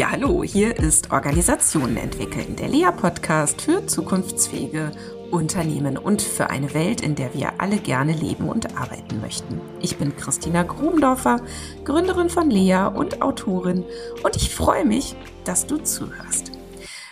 [0.00, 4.92] Ja, hallo, hier ist Organisationen entwickeln, der Lea-Podcast für zukunftsfähige
[5.30, 9.60] Unternehmen und für eine Welt, in der wir alle gerne leben und arbeiten möchten.
[9.82, 11.42] Ich bin Christina Grubendorfer,
[11.84, 13.84] Gründerin von Lea und Autorin
[14.24, 16.52] und ich freue mich, dass du zuhörst.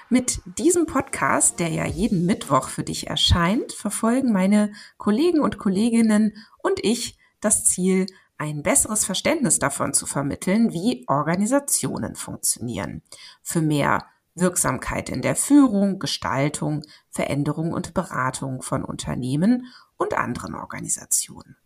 [0.08, 6.32] Mit diesem Podcast, der ja jeden Mittwoch für dich erscheint, verfolgen meine Kollegen und Kolleginnen
[6.62, 8.06] und ich das Ziel,
[8.38, 13.02] ein besseres Verständnis davon zu vermitteln, wie Organisationen funktionieren.
[13.42, 19.66] Für mehr Wirksamkeit in der Führung, Gestaltung, Veränderung und Beratung von Unternehmen
[19.96, 21.56] und anderen Organisationen.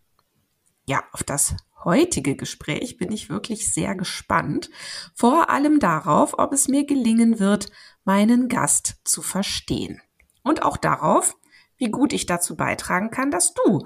[0.85, 4.69] Ja, auf das heutige Gespräch bin ich wirklich sehr gespannt,
[5.13, 7.71] vor allem darauf, ob es mir gelingen wird,
[8.03, 10.01] meinen Gast zu verstehen.
[10.43, 11.37] Und auch darauf,
[11.77, 13.85] wie gut ich dazu beitragen kann, dass du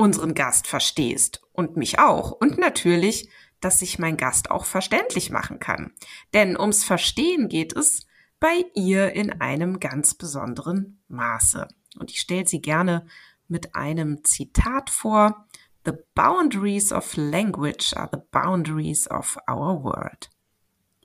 [0.00, 2.32] unseren Gast verstehst und mich auch.
[2.32, 3.28] Und natürlich,
[3.60, 5.92] dass sich mein Gast auch verständlich machen kann.
[6.32, 8.06] Denn ums Verstehen geht es
[8.40, 11.68] bei ihr in einem ganz besonderen Maße.
[11.98, 13.06] Und ich stelle sie gerne
[13.46, 15.46] mit einem Zitat vor.
[15.84, 20.29] The boundaries of language are the boundaries of our world.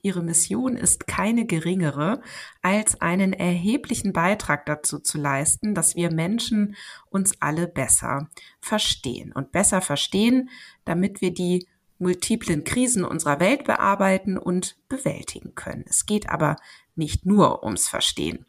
[0.06, 2.20] Ihre Mission ist keine geringere,
[2.62, 6.76] als einen erheblichen Beitrag dazu zu leisten, dass wir Menschen
[7.10, 8.28] uns alle besser
[8.60, 10.48] verstehen und besser verstehen,
[10.84, 11.66] damit wir die
[11.98, 15.84] multiplen Krisen unserer Welt bearbeiten und bewältigen können.
[15.88, 16.54] Es geht aber
[16.94, 18.46] nicht nur ums Verstehen.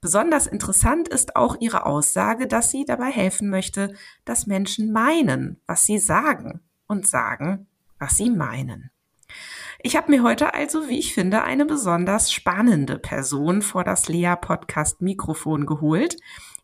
[0.00, 3.92] Besonders interessant ist auch ihre Aussage, dass sie dabei helfen möchte,
[4.24, 7.66] dass Menschen meinen, was sie sagen und sagen,
[7.98, 8.92] was sie meinen.
[9.84, 14.36] Ich habe mir heute also, wie ich finde, eine besonders spannende Person vor das Lea
[14.40, 16.18] Podcast Mikrofon geholt.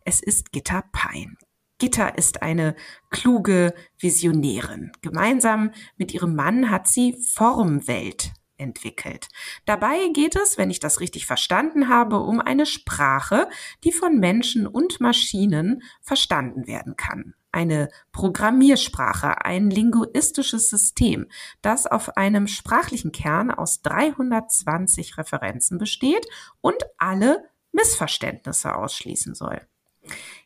[0.05, 1.37] Es ist Gitta Pein.
[1.79, 2.77] Gitta ist eine
[3.09, 4.93] kluge Visionärin.
[5.01, 9.27] Gemeinsam mit ihrem Mann hat sie Formwelt entwickelt.
[9.65, 13.49] Dabei geht es, wenn ich das richtig verstanden habe, um eine Sprache,
[13.83, 21.27] die von Menschen und Maschinen verstanden werden kann eine Programmiersprache, ein linguistisches System,
[21.61, 26.27] das auf einem sprachlichen Kern aus 320 Referenzen besteht
[26.61, 29.61] und alle Missverständnisse ausschließen soll.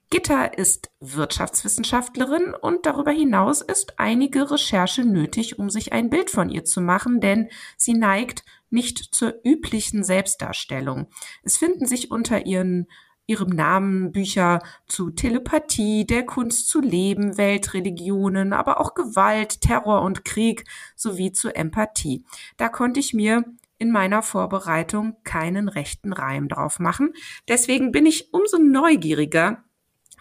[0.09, 6.50] Gitta ist Wirtschaftswissenschaftlerin und darüber hinaus ist einige Recherche nötig, um sich ein Bild von
[6.50, 11.08] ihr zu machen, denn sie neigt nicht zur üblichen Selbstdarstellung.
[11.42, 12.88] Es finden sich unter ihren
[13.33, 20.23] ihrem Namen Bücher zu Telepathie, der Kunst zu leben, Weltreligionen, aber auch Gewalt, Terror und
[20.23, 22.23] Krieg sowie zu Empathie.
[22.57, 23.44] Da konnte ich mir
[23.79, 27.13] in meiner Vorbereitung keinen rechten Reim drauf machen.
[27.47, 29.63] Deswegen bin ich umso neugieriger,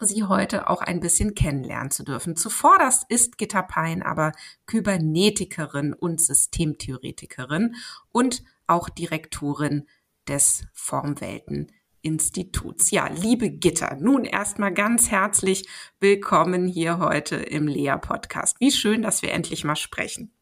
[0.00, 2.34] Sie heute auch ein bisschen kennenlernen zu dürfen.
[2.34, 4.32] Zuvorderst ist Gitta Pein aber
[4.66, 7.76] Kybernetikerin und Systemtheoretikerin
[8.10, 9.86] und auch Direktorin
[10.26, 11.70] des Formwelten
[12.02, 12.90] Instituts.
[12.90, 15.68] Ja, liebe Gitter, nun erstmal ganz herzlich
[16.00, 18.60] willkommen hier heute im Lea Podcast.
[18.60, 20.32] Wie schön, dass wir endlich mal sprechen.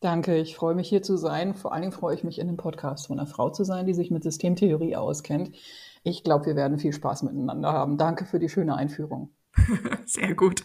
[0.00, 1.54] Danke, ich freue mich hier zu sein.
[1.54, 3.94] Vor allen Dingen freue ich mich in dem Podcast von einer Frau zu sein, die
[3.94, 5.56] sich mit Systemtheorie auskennt.
[6.02, 7.96] Ich glaube, wir werden viel Spaß miteinander haben.
[7.96, 9.33] Danke für die schöne Einführung.
[10.06, 10.64] Sehr gut.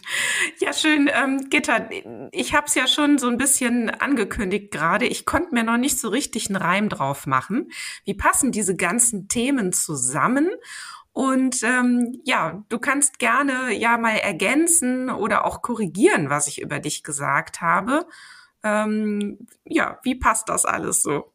[0.58, 1.08] Ja, schön.
[1.12, 1.88] Ähm, Gitta,
[2.32, 5.06] ich habe es ja schon so ein bisschen angekündigt gerade.
[5.06, 7.70] Ich konnte mir noch nicht so richtig einen Reim drauf machen.
[8.04, 10.50] Wie passen diese ganzen Themen zusammen?
[11.12, 16.78] Und ähm, ja, du kannst gerne ja mal ergänzen oder auch korrigieren, was ich über
[16.78, 18.06] dich gesagt habe.
[18.62, 21.32] Ähm, ja, wie passt das alles so?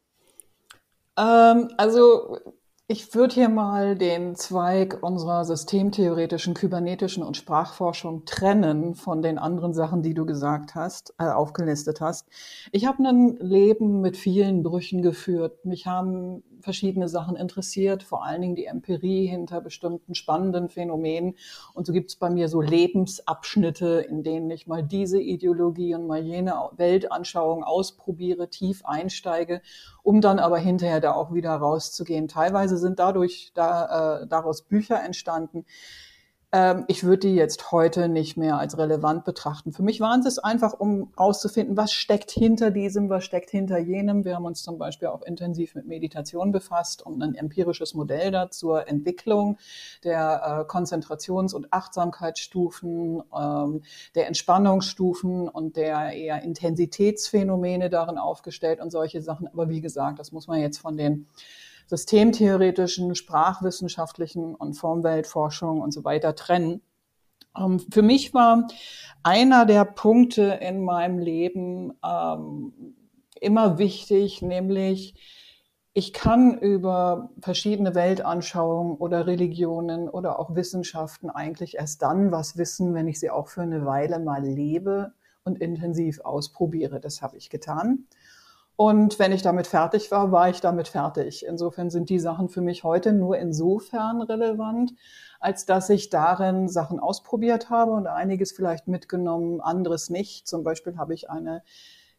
[1.18, 2.38] Ähm, also
[2.88, 9.74] ich würde hier mal den Zweig unserer systemtheoretischen, kybernetischen und Sprachforschung trennen von den anderen
[9.74, 12.28] Sachen, die du gesagt hast, äh, aufgelistet hast.
[12.70, 15.64] Ich habe ein Leben mit vielen Brüchen geführt.
[15.64, 21.36] Mich haben verschiedene Sachen interessiert, vor allen Dingen die Empirie hinter bestimmten spannenden Phänomenen.
[21.74, 26.08] Und so gibt es bei mir so Lebensabschnitte, in denen ich mal diese Ideologie und
[26.08, 29.62] mal jene Weltanschauung ausprobiere, tief einsteige,
[30.02, 32.26] um dann aber hinterher da auch wieder rauszugehen.
[32.26, 35.64] Teilweise sind dadurch da, äh, daraus Bücher entstanden
[36.56, 39.72] ähm, ich würde die jetzt heute nicht mehr als relevant betrachten.
[39.72, 43.76] Für mich waren sie es einfach, um herauszufinden, was steckt hinter diesem, was steckt hinter
[43.76, 44.24] jenem.
[44.24, 48.50] Wir haben uns zum Beispiel auch intensiv mit Meditation befasst und ein empirisches Modell da
[48.50, 49.58] zur Entwicklung
[50.02, 53.82] der äh, Konzentrations- und Achtsamkeitsstufen, ähm,
[54.14, 59.46] der Entspannungsstufen und der eher Intensitätsphänomene darin aufgestellt und solche Sachen.
[59.46, 61.26] Aber wie gesagt, das muss man jetzt von den
[61.86, 66.82] systemtheoretischen, sprachwissenschaftlichen und Formweltforschung und so weiter trennen.
[67.56, 68.66] Ähm, für mich war
[69.22, 72.94] einer der Punkte in meinem Leben ähm,
[73.40, 75.14] immer wichtig, nämlich
[75.98, 82.92] ich kann über verschiedene Weltanschauungen oder Religionen oder auch Wissenschaften eigentlich erst dann was wissen,
[82.92, 87.00] wenn ich sie auch für eine Weile mal lebe und intensiv ausprobiere.
[87.00, 88.04] Das habe ich getan.
[88.76, 91.46] Und wenn ich damit fertig war, war ich damit fertig.
[91.46, 94.92] Insofern sind die Sachen für mich heute nur insofern relevant,
[95.40, 100.46] als dass ich darin Sachen ausprobiert habe und einiges vielleicht mitgenommen, anderes nicht.
[100.46, 101.62] Zum Beispiel habe ich eine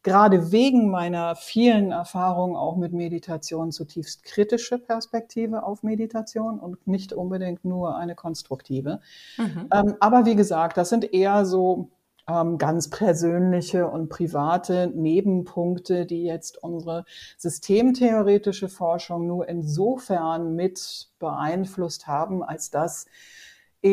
[0.04, 7.12] gerade wegen meiner vielen Erfahrungen auch mit Meditation zutiefst kritische Perspektive auf Meditation und nicht
[7.12, 9.02] unbedingt nur eine konstruktive.
[9.38, 9.68] Mhm.
[9.74, 11.90] Ähm, aber wie gesagt, das sind eher so
[12.30, 17.06] ähm, ganz persönliche und private Nebenpunkte, die jetzt unsere
[17.38, 23.06] systemtheoretische Forschung nur insofern mit beeinflusst haben, als dass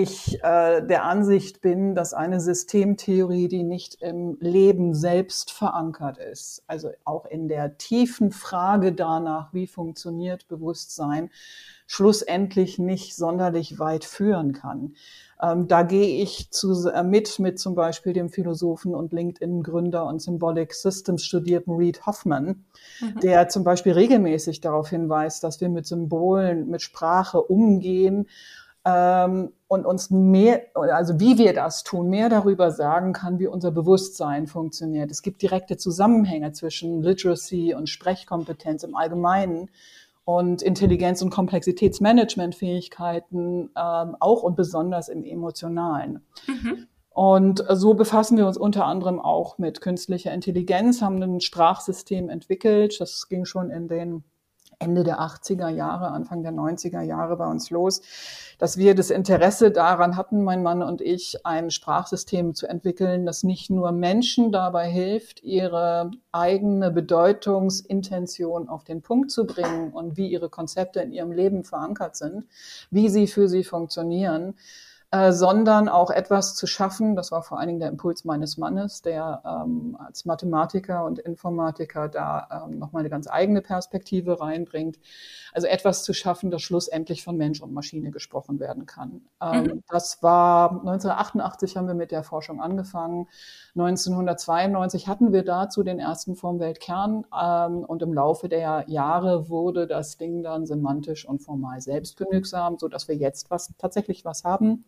[0.03, 6.63] ich äh, der Ansicht bin, dass eine Systemtheorie, die nicht im Leben selbst verankert ist,
[6.67, 11.31] also auch in der tiefen Frage danach, wie funktioniert Bewusstsein,
[11.87, 14.95] schlussendlich nicht sonderlich weit führen kann.
[15.41, 20.21] Ähm, da gehe ich zu, äh, mit mit zum Beispiel dem Philosophen und LinkedIn-Gründer und
[20.21, 22.65] Symbolic Systems Studierten Reed Hoffman,
[23.01, 23.21] mhm.
[23.21, 28.27] der zum Beispiel regelmäßig darauf hinweist, dass wir mit Symbolen, mit Sprache umgehen
[28.85, 33.71] ähm, und uns mehr, also wie wir das tun, mehr darüber sagen kann, wie unser
[33.71, 35.11] Bewusstsein funktioniert.
[35.11, 39.71] Es gibt direkte Zusammenhänge zwischen Literacy und Sprechkompetenz im Allgemeinen
[40.25, 46.21] und Intelligenz- und Komplexitätsmanagementfähigkeiten, ähm, auch und besonders im Emotionalen.
[46.47, 46.87] Mhm.
[47.11, 53.01] Und so befassen wir uns unter anderem auch mit künstlicher Intelligenz, haben ein Sprachsystem entwickelt.
[53.01, 54.25] Das ging schon in den
[54.79, 58.03] Ende der 80er Jahre, Anfang der 90er Jahre bei uns los,
[58.59, 63.43] dass wir das Interesse daran hatten, mein Mann und ich, ein Sprachsystem zu entwickeln, das
[63.43, 70.29] nicht nur Menschen dabei hilft, ihre eigene Bedeutungsintention auf den Punkt zu bringen und wie
[70.29, 72.47] ihre Konzepte in ihrem Leben verankert sind,
[72.91, 74.55] wie sie für sie funktionieren,
[75.15, 77.15] äh, sondern auch etwas zu schaffen.
[77.15, 82.09] Das war vor allen Dingen der Impuls meines Mannes, der ähm, als Mathematiker und Informatiker
[82.09, 84.99] da ähm, nochmal eine ganz eigene Perspektive reinbringt.
[85.53, 89.21] Also etwas zu schaffen, das schlussendlich von Mensch und Maschine gesprochen werden kann.
[89.41, 89.83] Ähm, mhm.
[89.89, 93.29] Das war 1988 haben wir mit der Forschung angefangen.
[93.77, 100.17] 1992 hatten wir dazu den ersten Formweltkern ähm, und im Laufe der Jahre wurde das
[100.17, 104.85] Ding dann semantisch und formal selbstgenügsam, so dass wir jetzt was tatsächlich was haben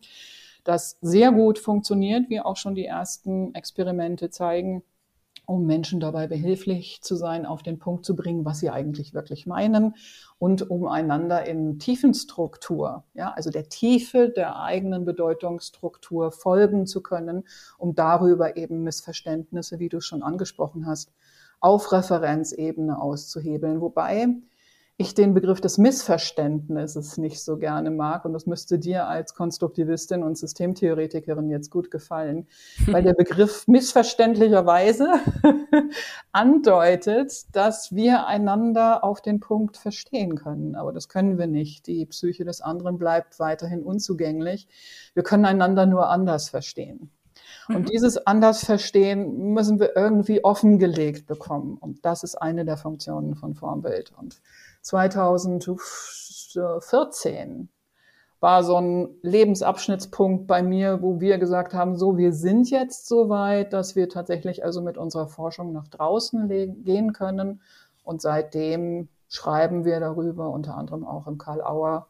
[0.67, 4.83] das sehr gut funktioniert, wie auch schon die ersten Experimente zeigen,
[5.45, 9.47] um Menschen dabei behilflich zu sein, auf den Punkt zu bringen, was sie eigentlich wirklich
[9.47, 9.95] meinen
[10.39, 17.45] und um einander in Tiefenstruktur, ja, also der Tiefe der eigenen Bedeutungsstruktur folgen zu können,
[17.77, 21.13] um darüber eben Missverständnisse, wie du schon angesprochen hast,
[21.61, 23.79] auf Referenzebene auszuhebeln.
[23.79, 24.27] Wobei
[24.99, 28.25] ich den Begriff des Missverständnisses nicht so gerne mag.
[28.25, 32.47] Und das müsste dir als Konstruktivistin und Systemtheoretikerin jetzt gut gefallen,
[32.87, 35.13] weil der Begriff missverständlicherweise
[36.31, 40.75] andeutet, dass wir einander auf den Punkt verstehen können.
[40.75, 41.85] Aber das können wir nicht.
[41.85, 44.67] Die Psyche des anderen bleibt weiterhin unzugänglich.
[45.13, 47.11] Wir können einander nur anders verstehen.
[47.67, 47.85] Und mhm.
[47.85, 51.77] dieses Andersverstehen müssen wir irgendwie offengelegt bekommen.
[51.77, 54.11] Und das ist eine der Funktionen von Formbild.
[54.17, 54.41] Und
[54.87, 57.69] 2014
[58.39, 63.29] war so ein Lebensabschnittspunkt bei mir, wo wir gesagt haben, so, wir sind jetzt so
[63.29, 67.61] weit, dass wir tatsächlich also mit unserer Forschung nach draußen gehen können.
[68.03, 72.07] Und seitdem schreiben wir darüber, unter anderem auch im Karl Auer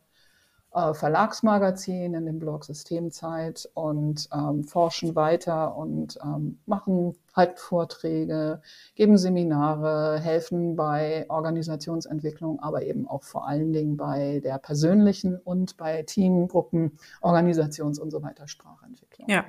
[0.73, 8.61] äh, Verlagsmagazin, in dem Blog Systemzeit und ähm, forschen weiter und ähm, machen halten Vorträge,
[8.95, 15.77] geben Seminare, helfen bei Organisationsentwicklung, aber eben auch vor allen Dingen bei der persönlichen und
[15.77, 19.29] bei Teamgruppen, Organisations- und so weiter Sprachentwicklung.
[19.29, 19.45] Ja.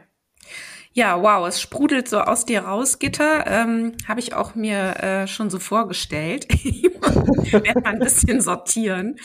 [0.92, 3.46] Ja, wow, es sprudelt so aus dir raus, Gitter.
[3.46, 6.46] Ähm, Habe ich auch mir äh, schon so vorgestellt.
[6.52, 9.16] ich werde mal ein bisschen sortieren.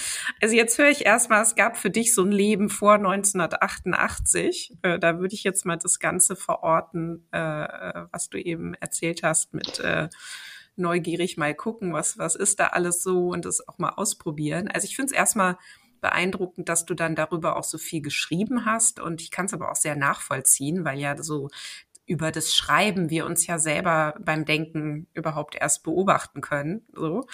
[0.41, 4.77] Also jetzt höre ich erstmal, es gab für dich so ein Leben vor 1988.
[4.83, 7.39] Äh, da würde ich jetzt mal das Ganze verorten, äh,
[8.11, 10.09] was du eben erzählt hast mit äh,
[10.75, 14.67] neugierig mal gucken, was, was ist da alles so und das auch mal ausprobieren.
[14.67, 15.57] Also ich finde es erstmal
[16.03, 18.99] beeindruckend, dass du dann darüber auch so viel geschrieben hast.
[18.99, 21.49] Und ich kann es aber auch sehr nachvollziehen, weil ja so
[22.05, 26.85] über das Schreiben wir uns ja selber beim Denken überhaupt erst beobachten können.
[26.93, 27.25] So.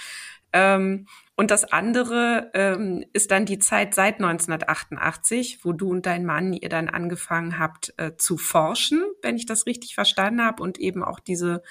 [0.54, 6.26] Ähm, und das andere ähm, ist dann die Zeit seit 1988, wo du und dein
[6.26, 10.78] Mann ihr dann angefangen habt äh, zu forschen, wenn ich das richtig verstanden habe, und
[10.78, 11.64] eben auch diese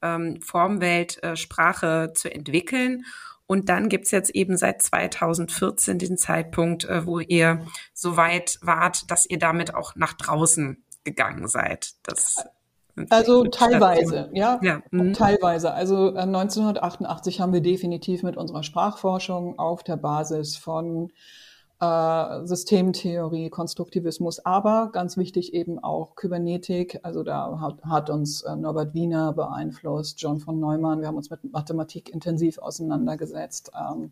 [0.00, 3.04] ähm, Formwelt äh, Sprache zu entwickeln.
[3.48, 9.10] Und dann gibt's jetzt eben seit 2014 den Zeitpunkt, äh, wo ihr so weit wart,
[9.10, 11.94] dass ihr damit auch nach draußen gegangen seid.
[12.02, 12.36] Das
[13.10, 14.82] also teilweise, ja, ja.
[14.90, 15.12] Mhm.
[15.12, 15.72] teilweise.
[15.72, 21.10] Also 1988 äh, haben wir definitiv mit unserer Sprachforschung auf der Basis von
[21.80, 26.98] äh, Systemtheorie, Konstruktivismus, aber ganz wichtig eben auch Kybernetik.
[27.04, 31.00] Also da hat, hat uns äh, Norbert Wiener beeinflusst, John von Neumann.
[31.00, 33.70] Wir haben uns mit Mathematik intensiv auseinandergesetzt.
[33.78, 34.10] Ähm,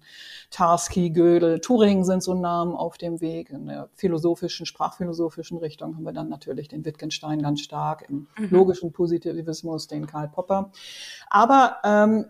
[0.51, 3.51] Tarski, Gödel, Turing sind so Namen auf dem Weg.
[3.51, 8.49] In der philosophischen, sprachphilosophischen Richtung haben wir dann natürlich den Wittgenstein ganz stark, im mhm.
[8.51, 10.71] logischen Positivismus den Karl Popper.
[11.29, 12.27] Aber ähm,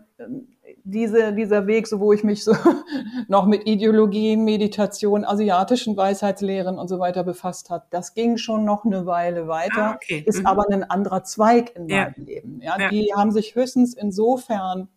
[0.83, 2.53] diese, dieser Weg, so wo ich mich so
[3.27, 8.85] noch mit Ideologien, Meditation, asiatischen Weisheitslehren und so weiter befasst hat, das ging schon noch
[8.85, 10.23] eine Weile weiter, ah, okay.
[10.25, 10.45] ist mhm.
[10.45, 12.05] aber ein anderer Zweig in ja.
[12.05, 12.61] meinem Leben.
[12.61, 14.89] Ja, ja, die haben sich höchstens insofern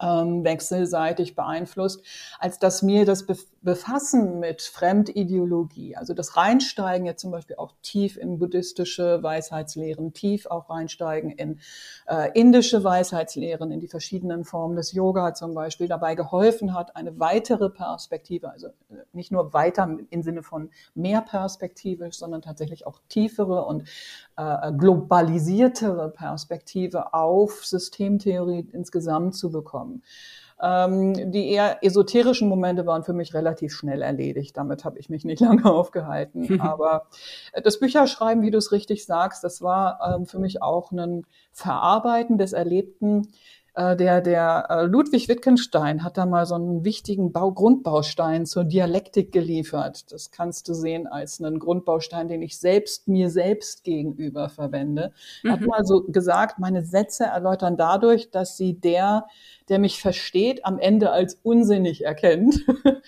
[0.00, 2.04] ähm, wechselseitig beeinflusst,
[2.38, 3.26] als dass mir das
[3.62, 10.46] Befassen mit Fremdideologie, also das Reinsteigen jetzt zum Beispiel auch tief in buddhistische Weisheitslehren, tief
[10.46, 11.60] auch reinsteigen in
[12.06, 17.18] äh, indische Weisheitslehren, in die verschiedenen Formen des Yoga zum Beispiel, dabei geholfen hat, eine
[17.18, 23.00] weitere Perspektive, also äh, nicht nur weiter im Sinne von mehr perspektivisch, sondern tatsächlich auch
[23.08, 23.88] tiefere und
[24.38, 30.02] äh, globalisiertere Perspektive auf Systemtheorie insgesamt zu bekommen.
[30.60, 34.56] Ähm, die eher esoterischen Momente waren für mich relativ schnell erledigt.
[34.56, 36.60] Damit habe ich mich nicht lange aufgehalten.
[36.60, 37.06] Aber
[37.52, 41.26] äh, das Bücherschreiben, wie du es richtig sagst, das war ähm, für mich auch ein
[41.52, 47.30] Verarbeiten des Erlebten äh, der, der äh, Ludwig Wittgenstein hat da mal so einen wichtigen
[47.30, 50.10] Bau Grundbaustein zur Dialektik geliefert.
[50.10, 55.12] Das kannst du sehen als einen Grundbaustein, den ich selbst mir selbst gegenüber verwende.
[55.44, 55.52] Mhm.
[55.52, 59.26] Hat mal so gesagt, meine Sätze erläutern dadurch, dass sie der
[59.68, 62.64] der mich versteht, am Ende als unsinnig erkennt,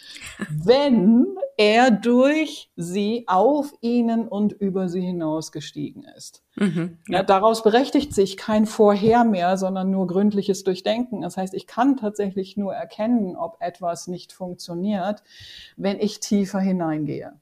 [0.49, 1.27] wenn
[1.57, 6.43] er durch sie auf ihnen und über sie hinausgestiegen ist.
[6.57, 7.19] Mhm, ja.
[7.19, 11.21] Ja, daraus berechtigt sich kein Vorher mehr, sondern nur gründliches Durchdenken.
[11.21, 15.23] Das heißt, ich kann tatsächlich nur erkennen, ob etwas nicht funktioniert,
[15.77, 17.35] wenn ich tiefer hineingehe.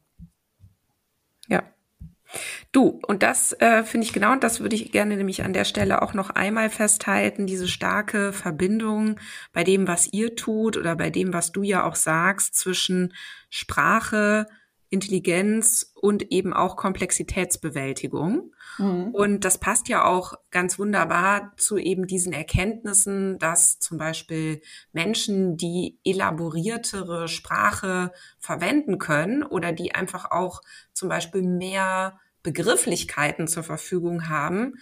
[2.73, 5.65] Du, und das äh, finde ich genau, und das würde ich gerne nämlich an der
[5.65, 9.19] Stelle auch noch einmal festhalten, diese starke Verbindung
[9.53, 13.15] bei dem, was ihr tut oder bei dem, was du ja auch sagst, zwischen
[13.51, 14.47] Sprache,
[14.91, 18.55] Intelligenz und eben auch Komplexitätsbewältigung.
[18.79, 19.15] Mhm.
[19.15, 25.57] Und das passt ja auch ganz wunderbar zu eben diesen Erkenntnissen, dass zum Beispiel Menschen,
[25.57, 34.29] die elaboriertere Sprache verwenden können oder die einfach auch zum Beispiel mehr Begrifflichkeiten zur Verfügung
[34.29, 34.75] haben,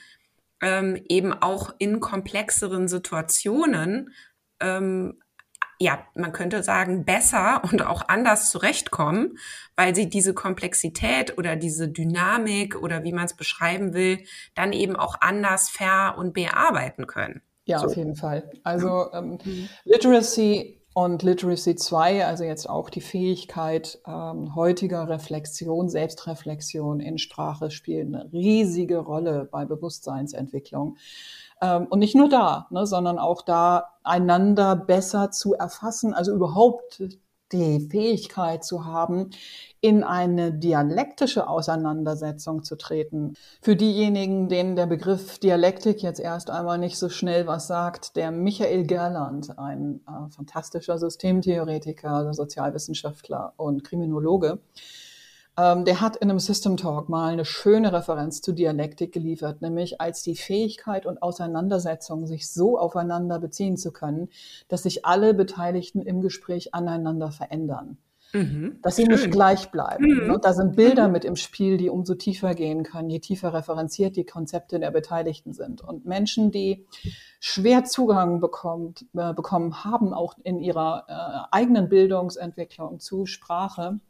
[0.60, 4.12] ähm, eben auch in komplexeren Situationen
[4.60, 5.20] ähm,
[5.78, 9.38] ja, man könnte sagen, besser und auch anders zurechtkommen,
[9.76, 14.20] weil sie diese Komplexität oder diese Dynamik oder wie man es beschreiben will,
[14.54, 17.42] dann eben auch anders ver- und bearbeiten können.
[17.66, 17.86] Ja, so.
[17.86, 18.50] auf jeden Fall.
[18.62, 19.68] Also ähm, mhm.
[19.84, 27.70] Literacy und Literacy 2, also jetzt auch die Fähigkeit ähm, heutiger Reflexion, Selbstreflexion in Sprache
[27.70, 30.96] spielt eine riesige Rolle bei Bewusstseinsentwicklung.
[31.60, 37.02] Ähm, und nicht nur da, ne, sondern auch da einander besser zu erfassen, also überhaupt
[37.52, 39.30] die Fähigkeit zu haben,
[39.80, 43.34] in eine dialektische Auseinandersetzung zu treten.
[43.62, 48.32] Für diejenigen, denen der Begriff Dialektik jetzt erst einmal nicht so schnell was sagt, der
[48.32, 54.58] Michael Gerland, ein äh, fantastischer Systemtheoretiker, Sozialwissenschaftler und Kriminologe,
[55.58, 60.22] der hat in einem System Talk mal eine schöne Referenz zu Dialektik geliefert, nämlich als
[60.22, 64.28] die Fähigkeit und Auseinandersetzung, sich so aufeinander beziehen zu können,
[64.68, 67.96] dass sich alle Beteiligten im Gespräch aneinander verändern.
[68.32, 69.12] Mhm, dass sie schön.
[69.12, 70.04] nicht gleich bleiben.
[70.04, 70.26] Mhm.
[70.26, 70.38] Ne?
[70.42, 71.12] Da sind Bilder mhm.
[71.12, 75.52] mit im Spiel, die umso tiefer gehen können, je tiefer referenziert die Konzepte der Beteiligten
[75.52, 75.82] sind.
[75.82, 76.86] Und Menschen, die
[77.40, 84.00] schwer Zugang bekommt, äh, bekommen haben, auch in ihrer äh, eigenen Bildungsentwicklung zu Sprache,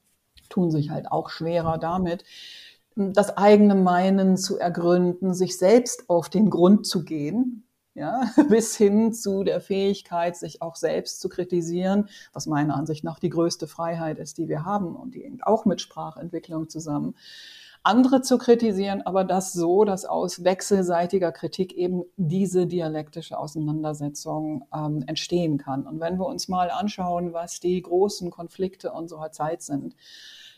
[0.48, 2.24] tun sich halt auch schwerer damit,
[2.96, 9.12] das eigene Meinen zu ergründen, sich selbst auf den Grund zu gehen, ja, bis hin
[9.12, 14.18] zu der Fähigkeit, sich auch selbst zu kritisieren, was meiner Ansicht nach die größte Freiheit
[14.18, 17.14] ist, die wir haben und die hängt auch mit Sprachentwicklung zusammen.
[17.82, 25.04] Andere zu kritisieren, aber das so, dass aus wechselseitiger Kritik eben diese dialektische Auseinandersetzung ähm,
[25.06, 25.86] entstehen kann.
[25.86, 29.94] Und wenn wir uns mal anschauen, was die großen Konflikte unserer Zeit sind,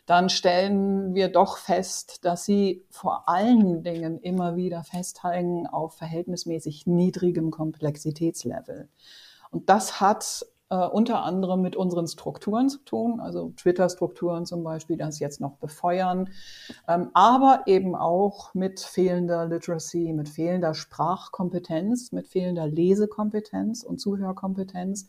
[0.08, 6.86] dann stellen wir doch fest, dass sie vor allen Dingen immer wieder festhängen auf verhältnismäßig
[6.86, 8.88] niedrigem Komplexitätslevel.
[9.50, 14.96] Und das hat äh, unter anderem mit unseren Strukturen zu tun, also Twitter-Strukturen zum Beispiel,
[14.96, 16.30] das jetzt noch befeuern,
[16.86, 25.08] ähm, aber eben auch mit fehlender Literacy, mit fehlender Sprachkompetenz, mit fehlender Lesekompetenz und Zuhörkompetenz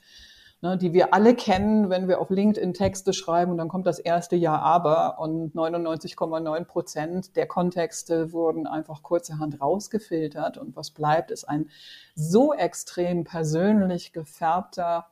[0.62, 4.00] ne, die wir alle kennen, wenn wir auf LinkedIn Texte schreiben und dann kommt das
[4.00, 11.32] erste Ja aber und 99,9 Prozent der Kontexte wurden einfach kurzerhand rausgefiltert und was bleibt,
[11.32, 11.70] ist ein
[12.16, 15.08] so extrem persönlich gefärbter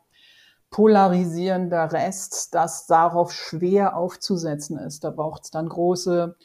[0.69, 5.03] polarisierender Rest, dass darauf schwer aufzusetzen ist.
[5.03, 6.35] Da braucht es dann große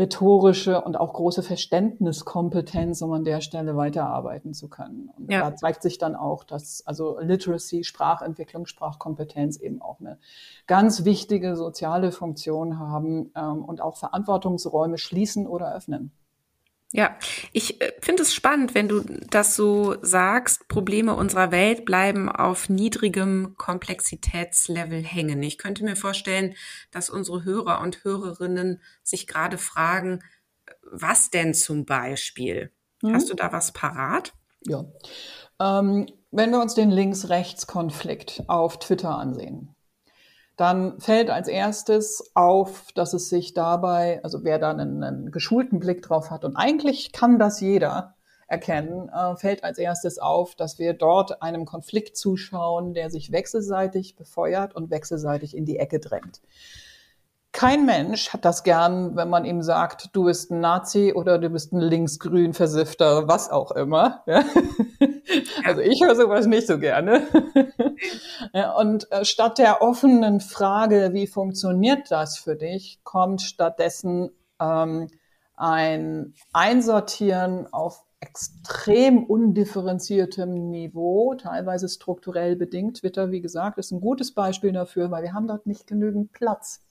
[0.00, 5.10] rhetorische und auch große Verständniskompetenz, um an der Stelle weiterarbeiten zu können.
[5.16, 5.40] Und ja.
[5.40, 10.18] da zeigt sich dann auch, dass also Literacy, Sprachentwicklung, Sprachkompetenz eben auch eine
[10.66, 16.10] ganz wichtige soziale Funktion haben ähm, und auch Verantwortungsräume schließen oder öffnen.
[16.92, 17.16] Ja,
[17.52, 20.66] ich äh, finde es spannend, wenn du das so sagst.
[20.66, 25.42] Probleme unserer Welt bleiben auf niedrigem Komplexitätslevel hängen.
[25.42, 26.54] Ich könnte mir vorstellen,
[26.90, 30.20] dass unsere Hörer und Hörerinnen sich gerade fragen,
[30.82, 32.72] was denn zum Beispiel?
[33.02, 33.14] Mhm.
[33.14, 34.32] Hast du da was parat?
[34.66, 34.84] Ja.
[35.60, 39.74] Ähm, wenn wir uns den Links-Rechts-Konflikt auf Twitter ansehen,
[40.60, 45.80] dann fällt als erstes auf, dass es sich dabei, also wer da einen, einen geschulten
[45.80, 48.14] Blick drauf hat, und eigentlich kann das jeder
[48.46, 54.16] erkennen, äh, fällt als erstes auf, dass wir dort einem Konflikt zuschauen, der sich wechselseitig
[54.16, 56.42] befeuert und wechselseitig in die Ecke drängt.
[57.52, 61.48] Kein Mensch hat das gern, wenn man ihm sagt, du bist ein Nazi oder du
[61.48, 64.22] bist ein linksgrün Versiffter, was auch immer.
[64.26, 64.44] Ja?
[65.64, 67.22] Also ich höre sowas nicht so gerne.
[68.78, 75.08] Und äh, statt der offenen Frage, wie funktioniert das für dich, kommt stattdessen ähm,
[75.56, 82.98] ein Einsortieren auf extrem undifferenziertem Niveau, teilweise strukturell bedingt.
[82.98, 86.82] Twitter, wie gesagt, ist ein gutes Beispiel dafür, weil wir haben dort nicht genügend Platz.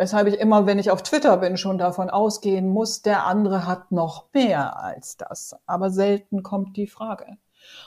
[0.00, 3.92] Weshalb ich immer, wenn ich auf Twitter bin, schon davon ausgehen muss, der andere hat
[3.92, 5.54] noch mehr als das.
[5.66, 7.36] Aber selten kommt die Frage.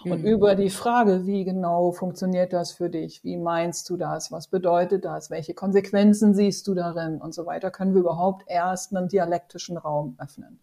[0.05, 0.27] Und mhm.
[0.27, 3.23] über die Frage, wie genau funktioniert das für dich?
[3.23, 4.31] Wie meinst du das?
[4.31, 5.31] Was bedeutet das?
[5.31, 7.19] Welche Konsequenzen siehst du darin?
[7.19, 10.59] Und so weiter können wir überhaupt erst einen dialektischen Raum öffnen.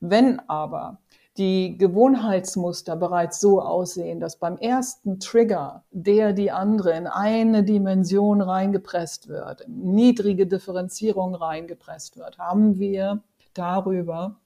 [0.00, 0.98] Wenn aber
[1.38, 8.40] die Gewohnheitsmuster bereits so aussehen, dass beim ersten Trigger der die andere in eine Dimension
[8.40, 13.22] reingepresst wird, niedrige Differenzierung reingepresst wird, haben wir
[13.54, 14.36] darüber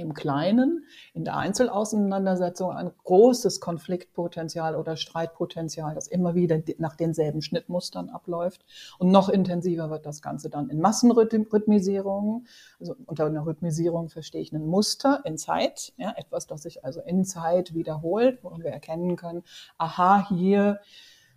[0.00, 0.84] im Kleinen,
[1.14, 8.64] in der Einzelauseinandersetzung ein großes Konfliktpotenzial oder Streitpotenzial, das immer wieder nach denselben Schnittmustern abläuft.
[8.98, 12.46] Und noch intensiver wird das Ganze dann in Massenrhythmisierungen.
[12.80, 17.00] Also unter einer Rhythmisierung verstehe ich ein Muster in Zeit, ja, etwas, das sich also
[17.00, 19.44] in Zeit wiederholt, wo wir erkennen können,
[19.78, 20.80] aha, hier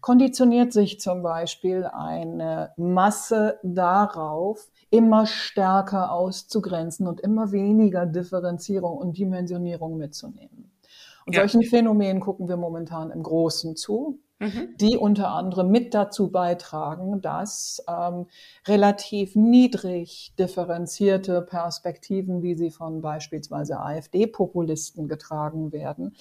[0.04, 9.18] konditioniert sich zum Beispiel eine Masse darauf, immer stärker auszugrenzen und immer weniger Differenzierung und
[9.18, 10.72] Dimensionierung mitzunehmen.
[11.26, 11.42] Und ja.
[11.42, 14.76] solchen Phänomenen gucken wir momentan im Großen zu, mhm.
[14.80, 18.28] die unter anderem mit dazu beitragen, dass ähm,
[18.68, 26.16] relativ niedrig differenzierte Perspektiven, wie sie von beispielsweise AfD-Populisten getragen werden,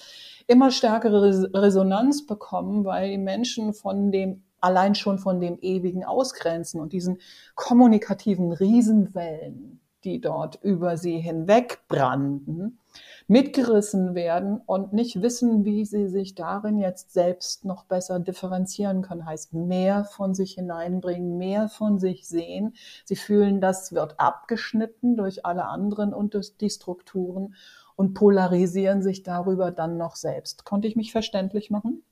[0.47, 6.79] immer stärkere Resonanz bekommen, weil die Menschen von dem allein schon von dem ewigen Ausgrenzen
[6.79, 7.19] und diesen
[7.55, 12.79] kommunikativen Riesenwellen, die dort über sie hinweg branden,
[13.27, 19.25] mitgerissen werden und nicht wissen, wie sie sich darin jetzt selbst noch besser differenzieren können.
[19.25, 22.73] Heißt, mehr von sich hineinbringen, mehr von sich sehen.
[23.05, 27.55] Sie fühlen, das wird abgeschnitten durch alle anderen und durch die Strukturen
[27.95, 30.65] und polarisieren sich darüber dann noch selbst.
[30.65, 32.03] Konnte ich mich verständlich machen?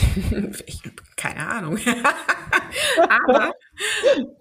[0.66, 0.82] ich,
[1.16, 1.78] keine Ahnung.
[3.08, 3.52] aber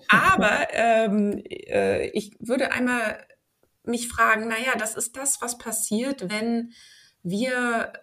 [0.07, 3.25] aber ähm, äh, ich würde einmal
[3.83, 6.71] mich fragen, naja, das ist das, was passiert, wenn
[7.23, 7.93] wir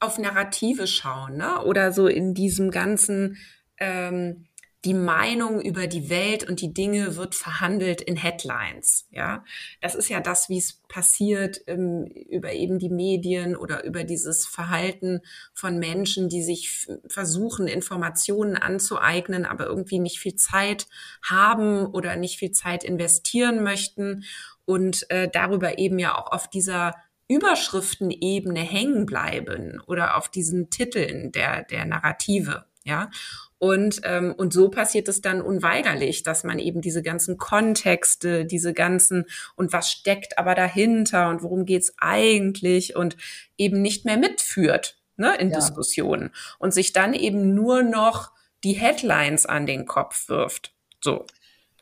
[0.00, 1.62] auf Narrative schauen, ne?
[1.64, 3.36] oder so in diesem ganzen
[3.78, 4.45] ähm,
[4.86, 9.08] die Meinung über die Welt und die Dinge wird verhandelt in Headlines.
[9.10, 9.44] Ja,
[9.80, 14.46] das ist ja das, wie es passiert ähm, über eben die Medien oder über dieses
[14.46, 15.22] Verhalten
[15.52, 20.86] von Menschen, die sich versuchen, Informationen anzueignen, aber irgendwie nicht viel Zeit
[21.20, 24.22] haben oder nicht viel Zeit investieren möchten
[24.66, 26.94] und äh, darüber eben ja auch auf dieser
[27.26, 32.66] Überschriftenebene hängen bleiben oder auf diesen Titeln der, der Narrative.
[32.84, 33.10] Ja,
[33.58, 38.72] und, ähm, und so passiert es dann unweigerlich, dass man eben diese ganzen Kontexte, diese
[38.74, 43.16] ganzen und was steckt aber dahinter und worum geht's eigentlich und
[43.58, 44.98] eben nicht mehr mitführt.
[45.18, 45.56] ne, in Ja.
[45.56, 48.32] Diskussionen und sich dann eben nur noch
[48.64, 50.74] die Headlines an den Kopf wirft.
[51.02, 51.26] So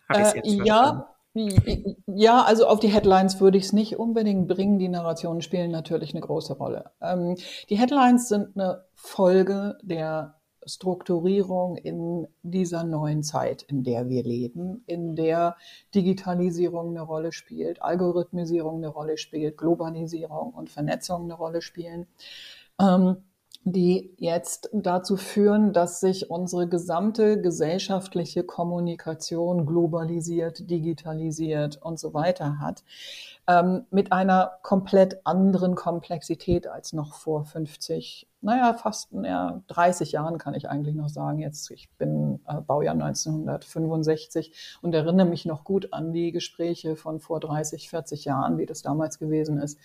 [0.08, 1.02] habe ich es Äh, jetzt verstanden.
[1.06, 1.16] ja,
[2.06, 4.78] ja, also auf die Headlines würde ich es nicht unbedingt bringen.
[4.78, 6.92] Die Narrationen spielen natürlich eine große Rolle.
[7.00, 7.36] Ähm,
[7.68, 14.82] die Headlines sind eine Folge der Strukturierung in dieser neuen Zeit, in der wir leben,
[14.86, 15.56] in der
[15.94, 22.06] Digitalisierung eine Rolle spielt, Algorithmisierung eine Rolle spielt, Globalisierung und Vernetzung eine Rolle spielen.
[22.80, 23.16] Ähm,
[23.64, 32.58] die jetzt dazu führen, dass sich unsere gesamte gesellschaftliche Kommunikation globalisiert, digitalisiert und so weiter
[32.60, 32.84] hat,
[33.46, 40.38] ähm, mit einer komplett anderen Komplexität als noch vor 50, naja, fast ja, 30 Jahren
[40.38, 41.38] kann ich eigentlich noch sagen.
[41.38, 47.20] Jetzt, ich bin äh, Baujahr 1965 und erinnere mich noch gut an die Gespräche von
[47.20, 49.78] vor 30, 40 Jahren, wie das damals gewesen ist.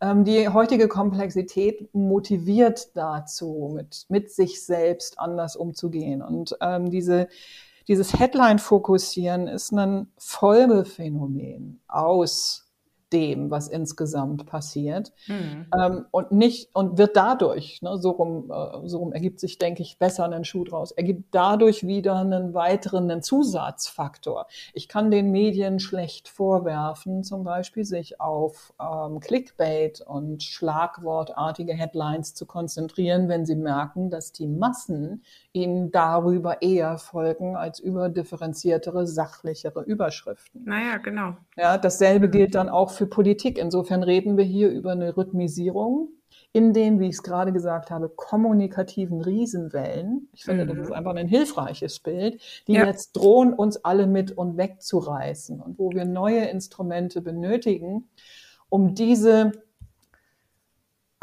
[0.00, 6.20] Ähm, die heutige Komplexität motiviert dazu, mit, mit sich selbst anders umzugehen.
[6.20, 7.28] Und ähm, diese,
[7.86, 12.63] dieses Headline-Fokussieren ist ein Folgephänomen aus
[13.14, 15.12] dem, was insgesamt passiert.
[15.28, 15.66] Mhm.
[15.78, 19.82] Ähm, und nicht, und wird dadurch, ne, so rum, äh, so rum ergibt sich, denke
[19.82, 24.46] ich, besser einen Schuh draus, ergibt dadurch wieder einen weiteren einen Zusatzfaktor.
[24.72, 32.34] Ich kann den Medien schlecht vorwerfen, zum Beispiel sich auf ähm, Clickbait und schlagwortartige Headlines
[32.34, 35.22] zu konzentrieren, wenn sie merken, dass die Massen
[35.52, 40.64] ihnen darüber eher folgen als über differenziertere, sachlichere Überschriften.
[40.64, 41.36] Naja, genau.
[41.56, 43.58] Ja, dasselbe gilt dann auch für Politik.
[43.58, 46.08] Insofern reden wir hier über eine Rhythmisierung
[46.52, 50.28] in den, wie ich es gerade gesagt habe, kommunikativen Riesenwellen.
[50.32, 50.82] Ich finde, das Mhm.
[50.84, 52.86] ist einfach ein hilfreiches Bild, die Ja.
[52.86, 58.08] jetzt drohen, uns alle mit und wegzureißen und wo wir neue Instrumente benötigen,
[58.68, 59.52] um diese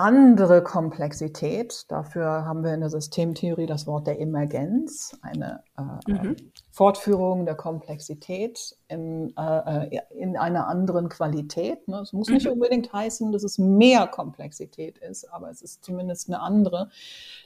[0.01, 6.35] andere Komplexität, dafür haben wir in der Systemtheorie das Wort der Emergenz, eine äh, Mhm.
[6.71, 11.87] Fortführung der Komplexität in, äh, in einer anderen Qualität.
[11.87, 11.99] Ne?
[11.99, 12.53] Es muss nicht Mhm.
[12.53, 16.89] unbedingt heißen, dass es mehr Komplexität ist, aber es ist zumindest eine andere,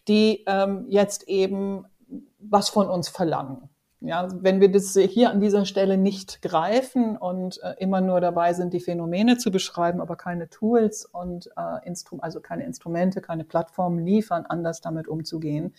[0.08, 1.86] die ähm, jetzt eben
[2.40, 3.70] was von uns verlangen.
[4.08, 8.54] Ja, wenn wir das hier an dieser Stelle nicht greifen und äh, immer nur dabei
[8.54, 13.44] sind, die Phänomene zu beschreiben, aber keine Tools und äh, Instru also keine Instrumente, keine
[13.44, 15.74] Plattformen liefern, anders damit umzugehen,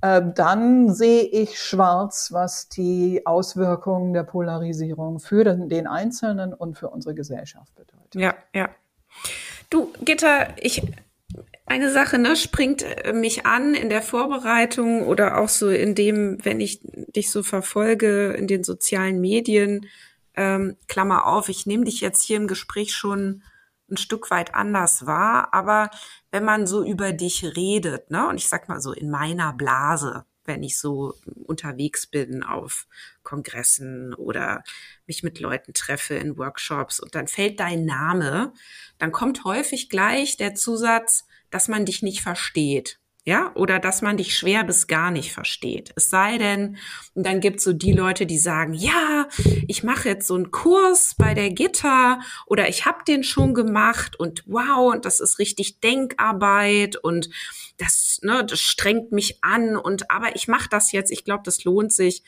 [0.00, 6.76] äh, dann sehe ich schwarz, was die Auswirkungen der Polarisierung für den, den Einzelnen und
[6.76, 8.14] für unsere Gesellschaft bedeutet.
[8.14, 8.68] Ja, ja.
[9.70, 10.82] Du, Gitta, ich,
[11.66, 16.38] eine Sache, ne, springt äh, mich an in der Vorbereitung oder auch so in dem,
[16.44, 19.86] wenn ich dich so verfolge in den sozialen Medien,
[20.34, 23.42] ähm, Klammer auf, ich nehme dich jetzt hier im Gespräch schon
[23.90, 25.90] ein Stück weit anders wahr, aber
[26.30, 30.24] wenn man so über dich redet, ne, und ich sag mal so in meiner Blase,
[30.44, 32.86] wenn ich so unterwegs bin auf
[33.24, 34.62] Kongressen oder
[35.06, 38.52] mich mit Leuten treffe in Workshops und dann fällt dein Name,
[38.98, 42.98] dann kommt häufig gleich der Zusatz, dass man dich nicht versteht.
[43.28, 45.92] Ja, oder dass man dich schwer bis gar nicht versteht.
[45.96, 46.76] Es sei denn,
[47.14, 49.26] und dann gibt's so die Leute, die sagen, ja,
[49.66, 54.14] ich mache jetzt so einen Kurs bei der Gitter oder ich habe den schon gemacht
[54.14, 57.28] und wow, und das ist richtig Denkarbeit und
[57.78, 61.64] das, ne, das strengt mich an und aber ich mache das jetzt, ich glaube, das
[61.64, 62.22] lohnt sich.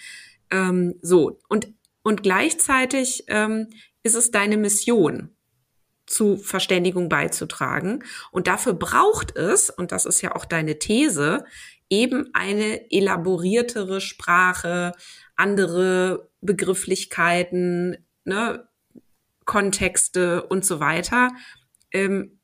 [0.51, 1.69] Ähm, so, und,
[2.03, 3.69] und gleichzeitig ähm,
[4.03, 5.37] ist es deine Mission,
[6.09, 8.05] zu Verständigung beizutragen.
[8.31, 11.45] Und dafür braucht es, und das ist ja auch deine These,
[11.91, 14.93] eben eine elaboriertere Sprache,
[15.37, 18.69] andere Begrifflichkeiten, ne,
[19.45, 21.31] Kontexte und so weiter.
[21.93, 22.39] Ähm,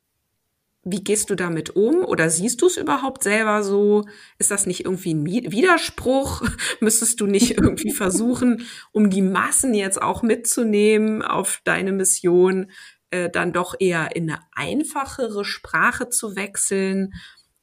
[0.85, 2.05] wie gehst du damit um?
[2.05, 4.05] Oder siehst du es überhaupt selber so?
[4.39, 6.43] Ist das nicht irgendwie ein Widerspruch?
[6.81, 12.71] Müsstest du nicht irgendwie versuchen, um die Massen jetzt auch mitzunehmen auf deine Mission,
[13.15, 17.15] äh, dann doch eher in eine einfachere Sprache zu wechseln?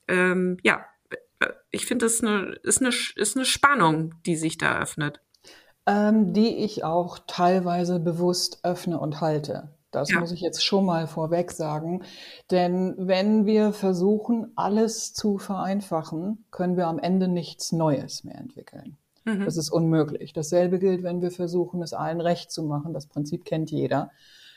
[0.08, 0.86] Ähm, ja,
[1.72, 5.22] ich finde, das ist eine, ist, eine, ist eine Spannung, die sich da öffnet.
[5.86, 9.76] Ähm, die ich auch teilweise bewusst öffne und halte.
[9.90, 10.20] Das Ja.
[10.20, 12.04] muss ich jetzt schon mal vorweg sagen.
[12.50, 18.98] Denn wenn wir versuchen, alles zu vereinfachen, können wir am Ende nichts Neues mehr entwickeln.
[19.26, 19.46] Mhm.
[19.46, 20.34] Das ist unmöglich.
[20.34, 22.94] Dasselbe gilt, wenn wir versuchen, es allen recht zu machen.
[22.94, 24.12] Das Prinzip kennt jeder.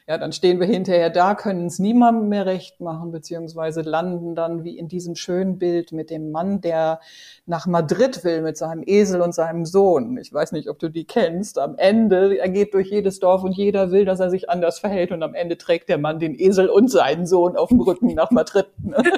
[0.06, 4.62] Ja, dann stehen wir hinterher da, können es niemandem mehr recht machen, beziehungsweise landen dann
[4.62, 7.00] wie in diesem schönen Bild mit dem Mann, der
[7.46, 10.18] nach Madrid will mit seinem Esel und seinem Sohn.
[10.18, 11.58] Ich weiß nicht, ob du die kennst.
[11.58, 15.10] Am Ende, er geht durch jedes Dorf und jeder will, dass er sich anders verhält
[15.10, 18.30] und am Ende trägt der Mann den Esel und seinen Sohn auf dem Rücken nach
[18.30, 18.66] Madrid.
[18.82, 19.02] Ne?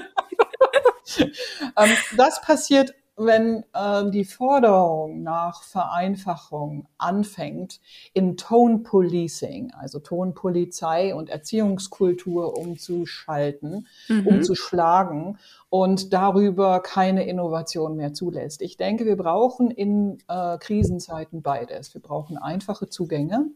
[1.19, 7.81] ähm, das passiert wenn äh, die Forderung nach Vereinfachung anfängt,
[8.13, 14.27] in Tone Policing, also Tonpolizei und Erziehungskultur umzuschalten, mhm.
[14.27, 15.39] umzuschlagen
[15.71, 18.61] und darüber keine Innovation mehr zulässt.
[18.61, 21.95] Ich denke, wir brauchen in äh, Krisenzeiten beides.
[21.95, 23.47] Wir brauchen einfache Zugänge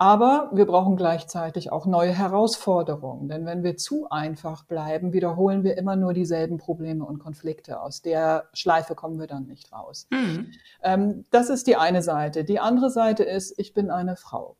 [0.00, 3.28] aber wir brauchen gleichzeitig auch neue Herausforderungen.
[3.28, 7.82] Denn wenn wir zu einfach bleiben, wiederholen wir immer nur dieselben Probleme und Konflikte.
[7.82, 10.06] Aus der Schleife kommen wir dann nicht raus.
[10.08, 10.52] Mhm.
[10.82, 12.44] Ähm, das ist die eine Seite.
[12.44, 14.56] Die andere Seite ist, ich bin eine Frau.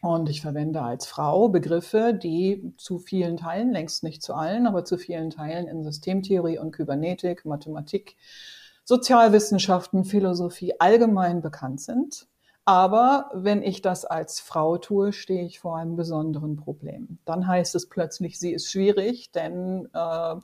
[0.00, 4.84] Und ich verwende als Frau Begriffe, die zu vielen Teilen, längst nicht zu allen, aber
[4.84, 8.14] zu vielen Teilen in Systemtheorie und Kybernetik, Mathematik,
[8.84, 12.28] Sozialwissenschaften, Philosophie allgemein bekannt sind.
[12.68, 17.18] Aber wenn ich das als Frau tue, stehe ich vor einem besonderen Problem.
[17.24, 20.34] Dann heißt es plötzlich, sie ist schwierig, denn äh,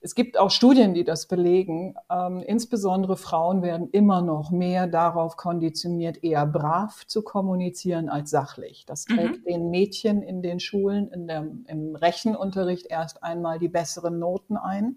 [0.00, 1.94] es gibt auch Studien, die das belegen.
[2.10, 8.86] Ähm, insbesondere Frauen werden immer noch mehr darauf konditioniert, eher brav zu kommunizieren als sachlich.
[8.86, 9.14] Das mhm.
[9.14, 9.50] trägt mhm.
[9.50, 14.96] den Mädchen in den Schulen in der, im Rechenunterricht erst einmal die besseren Noten ein.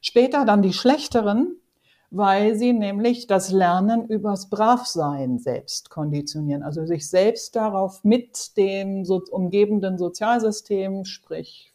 [0.00, 1.58] Später dann die schlechteren,
[2.14, 9.06] weil sie nämlich das Lernen übers Bravsein selbst konditionieren, also sich selbst darauf mit dem
[9.06, 11.71] so umgebenden Sozialsystem, sprich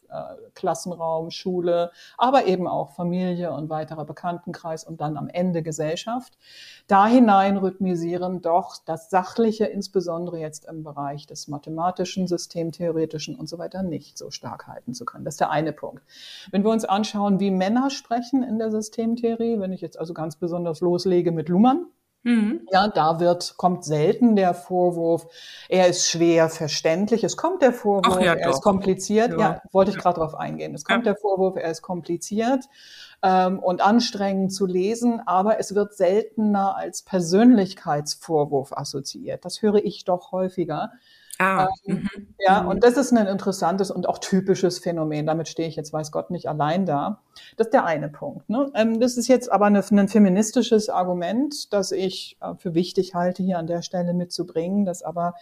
[0.56, 6.38] Klassenraum, Schule, aber eben auch Familie und weiterer Bekanntenkreis und dann am Ende Gesellschaft.
[6.88, 13.58] Da hinein rhythmisieren doch das Sachliche, insbesondere jetzt im Bereich des mathematischen, systemtheoretischen und so
[13.58, 15.26] weiter, nicht so stark halten zu können.
[15.26, 16.04] Das ist der eine Punkt.
[16.52, 20.38] Wenn wir uns anschauen, wie Männer sprechen in der Systemtheorie, wenn ich jetzt also ganz
[20.38, 21.88] besonders loslege mit Luhmann,
[22.24, 22.68] Mhm.
[22.72, 25.28] Ja, da wird, kommt selten der Vorwurf,
[25.70, 27.24] er ist schwer verständlich.
[27.24, 29.32] Es kommt der Vorwurf, ja, er ist kompliziert.
[29.32, 30.76] Ja, ja wollte ich gerade darauf eingehen.
[30.76, 32.66] Es kommt der Vorwurf, er ist kompliziert
[33.24, 39.46] ähm, und anstrengend zu lesen, aber es wird seltener als Persönlichkeitsvorwurf assoziiert.
[39.46, 40.92] Das höre ich doch häufiger.
[41.40, 42.28] Ah, ähm, mhm.
[42.40, 42.70] Ja, mhm.
[42.70, 45.26] und das ist ein interessantes und auch typisches Phänomen.
[45.26, 47.22] Damit stehe ich jetzt, weiß Gott, nicht allein da.
[47.58, 48.50] Das ist der eine Punkt.
[48.50, 48.72] Ne?
[48.74, 53.44] Ähm, das ist jetzt aber eine, ein feministisches Argument, das ich äh, für wichtig halte,
[53.44, 55.36] hier an der Stelle mitzubringen, das aber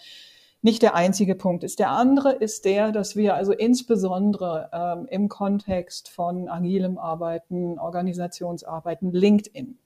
[0.61, 1.77] nicht der einzige Punkt ist.
[1.77, 9.11] Der andere ist der, dass wir also insbesondere ähm, im Kontext von agilem Arbeiten, Organisationsarbeiten,
[9.11, 9.77] LinkedIn,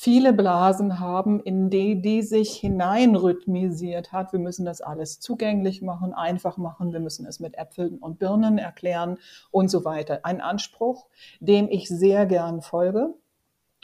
[0.00, 4.32] viele Blasen haben, in die, die sich hineinrhythmisiert hat.
[4.32, 6.92] Wir müssen das alles zugänglich machen, einfach machen.
[6.92, 9.18] Wir müssen es mit Äpfeln und Birnen erklären
[9.50, 10.20] und so weiter.
[10.22, 11.08] Ein Anspruch,
[11.40, 13.14] dem ich sehr gern folge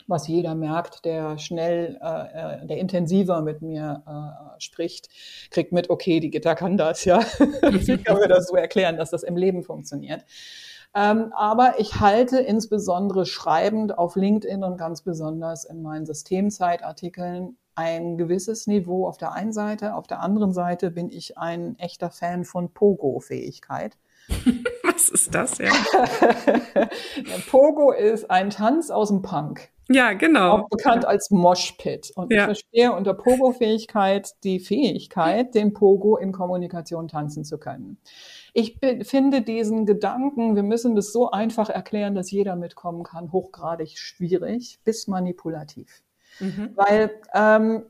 [0.07, 5.09] was jeder merkt, der schnell, äh, äh der intensiver mit mir äh, spricht,
[5.49, 7.21] kriegt mit, okay, die Gitter kann das, ja.
[7.39, 10.23] Wie kann mir das so erklären, dass das im Leben funktioniert?
[10.95, 18.17] Ähm, aber ich halte insbesondere schreibend auf LinkedIn und ganz besonders in meinen Systemzeitartikeln ein
[18.17, 19.95] gewisses Niveau auf der einen Seite.
[19.95, 23.97] Auf der anderen Seite bin ich ein echter Fan von Pogo-Fähigkeit.
[24.83, 25.71] Was ist das, ja?
[27.49, 29.69] Pogo ist ein Tanz aus dem Punk.
[29.89, 30.51] Ja, genau.
[30.51, 32.11] Auch bekannt als Moshpit.
[32.15, 32.39] Und ja.
[32.39, 37.99] ich verstehe unter Pogo-Fähigkeit die Fähigkeit, den Pogo in Kommunikation tanzen zu können.
[38.57, 43.99] Ich finde diesen Gedanken, wir müssen das so einfach erklären, dass jeder mitkommen kann, hochgradig
[43.99, 46.03] schwierig bis manipulativ.
[46.39, 46.71] Mhm.
[46.73, 47.83] Weil ähm,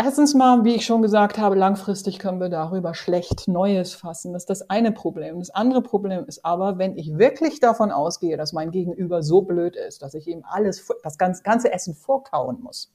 [0.00, 4.32] Erstens mal, wie ich schon gesagt habe, langfristig können wir darüber schlecht Neues fassen.
[4.32, 5.40] Das ist das eine Problem.
[5.40, 9.74] Das andere Problem ist aber, wenn ich wirklich davon ausgehe, dass mein Gegenüber so blöd
[9.74, 12.94] ist, dass ich ihm alles, das ganze Essen vorkauen muss,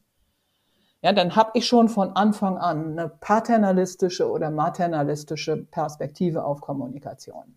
[1.03, 7.55] ja, dann habe ich schon von Anfang an eine paternalistische oder maternalistische Perspektive auf Kommunikation.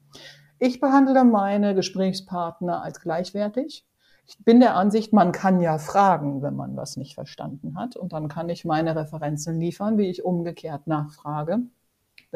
[0.59, 3.87] Ich behandle meine Gesprächspartner als gleichwertig.
[4.26, 7.94] Ich bin der Ansicht, man kann ja fragen, wenn man was nicht verstanden hat.
[7.94, 11.61] Und dann kann ich meine Referenzen liefern, wie ich umgekehrt nachfrage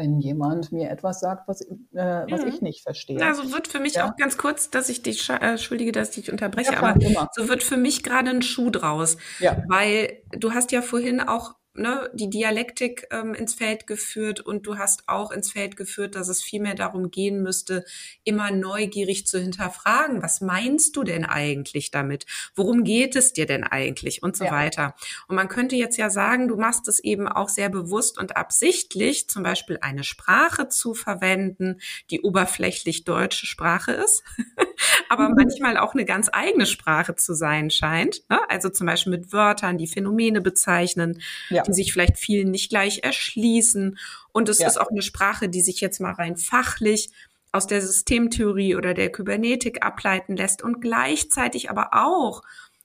[0.00, 2.48] wenn jemand mir etwas sagt, was, äh, was mhm.
[2.48, 3.22] ich nicht verstehe.
[3.22, 4.08] Also wird für mich ja.
[4.08, 7.28] auch ganz kurz, dass ich dich, äh, entschuldige, dass ich dich unterbreche, ja, aber immer.
[7.34, 9.18] so wird für mich gerade ein Schuh draus.
[9.40, 9.62] Ja.
[9.68, 14.78] Weil du hast ja vorhin auch ne, die Dialektik ähm, ins Feld geführt und du
[14.78, 17.84] hast auch ins Feld geführt, dass es vielmehr darum gehen müsste,
[18.24, 22.26] immer neugierig zu hinterfragen, was meinst du denn eigentlich damit?
[22.54, 24.22] Worum geht es dir denn eigentlich?
[24.22, 24.52] Und so ja.
[24.52, 24.94] weiter.
[25.28, 29.28] Und man könnte jetzt ja sagen, du machst es eben auch sehr bewusst und absichtlich,
[29.28, 31.80] zum Beispiel eine Sprache zu verwenden,
[32.10, 34.22] die oberflächlich deutsche Sprache ist,
[35.08, 35.36] aber mhm.
[35.36, 38.22] manchmal auch eine ganz eigene Sprache zu sein scheint.
[38.28, 38.40] Ne?
[38.48, 41.20] Also zum Beispiel mit Wörtern, die Phänomene bezeichnen.
[41.48, 41.64] Ja ja.
[41.64, 43.98] die sich vielleicht vielen nicht gleich erschließen.
[44.32, 44.66] Und es ja.
[44.66, 47.10] ist auch eine Sprache, die sich jetzt mal rein fachlich
[47.52, 52.42] aus der Systemtheorie oder der Kybernetik ableiten lässt und gleichzeitig aber auch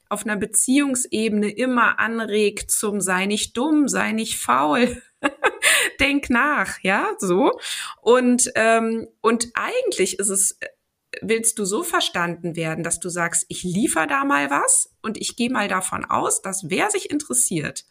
[0.10, 5.02] auf einer Beziehungsebene immer anregt zum sei nicht dumm, sei nicht faul,
[6.00, 7.60] denk nach, ja, so.
[8.02, 10.60] Und, ähm, und eigentlich ist es,
[11.22, 15.36] willst du so verstanden werden, dass du sagst, ich liefer da mal was und ich
[15.36, 17.86] gehe mal davon aus, dass wer sich interessiert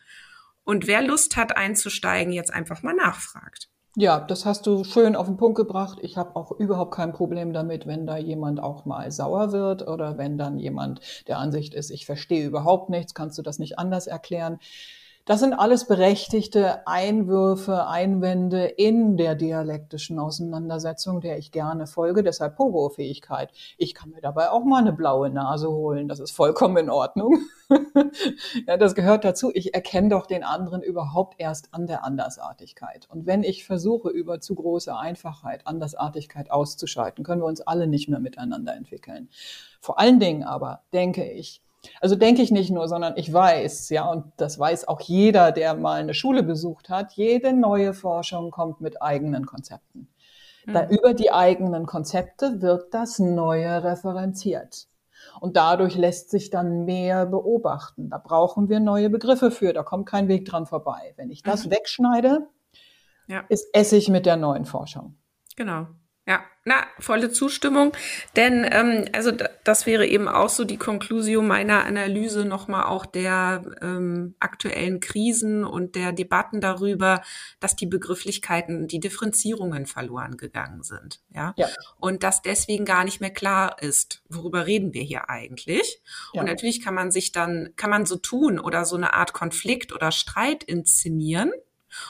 [0.65, 3.69] und wer Lust hat einzusteigen, jetzt einfach mal nachfragt.
[3.97, 5.99] Ja, das hast du schön auf den Punkt gebracht.
[6.03, 10.19] Ich habe auch überhaupt kein Problem damit, wenn da jemand auch mal sauer wird oder
[10.19, 14.09] wenn dann jemand der Ansicht ist, ich verstehe überhaupt nichts, kannst du das nicht anders
[14.09, 14.59] erklären.
[15.27, 22.23] Das sind alles berechtigte Einwürfe, Einwände in der dialektischen Auseinandersetzung, der ich gerne folge.
[22.23, 23.51] Deshalb Pogo-Fähigkeit.
[23.79, 26.09] Ich kann mir dabei auch mal eine blaue Nase holen.
[26.09, 27.39] Das ist vollkommen in Ordnung.
[28.67, 29.51] ja, das gehört dazu.
[29.55, 33.09] Ich erkenne doch den anderen überhaupt erst an der Andersartigkeit.
[33.09, 38.11] Und wenn ich versuche, über zu große Einfachheit Andersartigkeit auszuschalten, können wir uns alle nicht
[38.11, 39.31] mehr miteinander entwickeln.
[39.81, 41.63] Vor allen Dingen aber denke ich,
[42.01, 45.75] also denke ich nicht nur, sondern ich weiß, ja, und das weiß auch jeder, der
[45.75, 50.09] mal eine Schule besucht hat, jede neue Forschung kommt mit eigenen Konzepten.
[50.67, 50.91] Da mhm.
[50.91, 54.89] über die eigenen Konzepte wird das Neue referenziert.
[55.41, 58.11] Und dadurch lässt sich dann mehr beobachten.
[58.11, 59.73] Da brauchen wir neue Begriffe für.
[59.73, 61.15] Da kommt kein Weg dran vorbei.
[61.17, 61.71] Wenn ich das mhm.
[61.73, 62.47] wegschneide,
[63.27, 63.45] ja.
[63.49, 65.17] ist Essig mit der neuen Forschung.
[65.57, 65.87] Genau.
[66.27, 67.93] Ja, na, volle Zustimmung.
[68.35, 69.31] Denn ähm, also
[69.63, 75.65] das wäre eben auch so die Konklusion meiner Analyse nochmal auch der ähm, aktuellen Krisen
[75.65, 77.21] und der Debatten darüber,
[77.61, 81.21] dass die Begrifflichkeiten, die Differenzierungen verloren gegangen sind.
[81.29, 81.53] Ja.
[81.59, 81.69] ja.
[82.01, 86.01] Und dass deswegen gar nicht mehr klar ist, worüber reden wir hier eigentlich.
[86.33, 86.41] Ja.
[86.41, 89.93] Und natürlich kann man sich dann, kann man so tun oder so eine Art Konflikt
[89.93, 91.53] oder Streit inszenieren.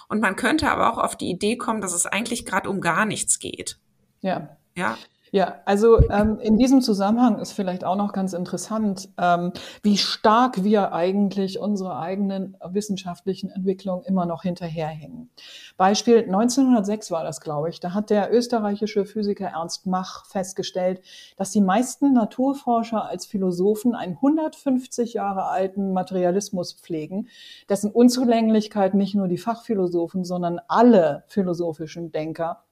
[0.08, 3.06] Und man könnte aber auch auf die Idee kommen, dass es eigentlich gerade um gar
[3.06, 3.80] nichts geht.
[4.24, 4.56] Ja.
[4.74, 4.96] Ja.
[5.30, 9.50] Ja, also ähm, in diesem Zusammenhang ist vielleicht auch noch ganz interessant, ähm,
[9.82, 15.30] wie stark wir eigentlich unsere eigenen wissenschaftlichen Entwicklungen immer noch hinterherhängen.
[15.76, 17.80] Beispiel 1906 war das, glaube ich.
[17.80, 21.02] Da hat der österreichische Physiker Ernst Mach festgestellt,
[21.36, 27.26] dass die meisten Naturforscher als Philosophen einen 150 Jahre alten Materialismus pflegen,
[27.68, 32.62] dessen Unzulänglichkeit nicht nur die Fachphilosophen, sondern alle philosophischen Denker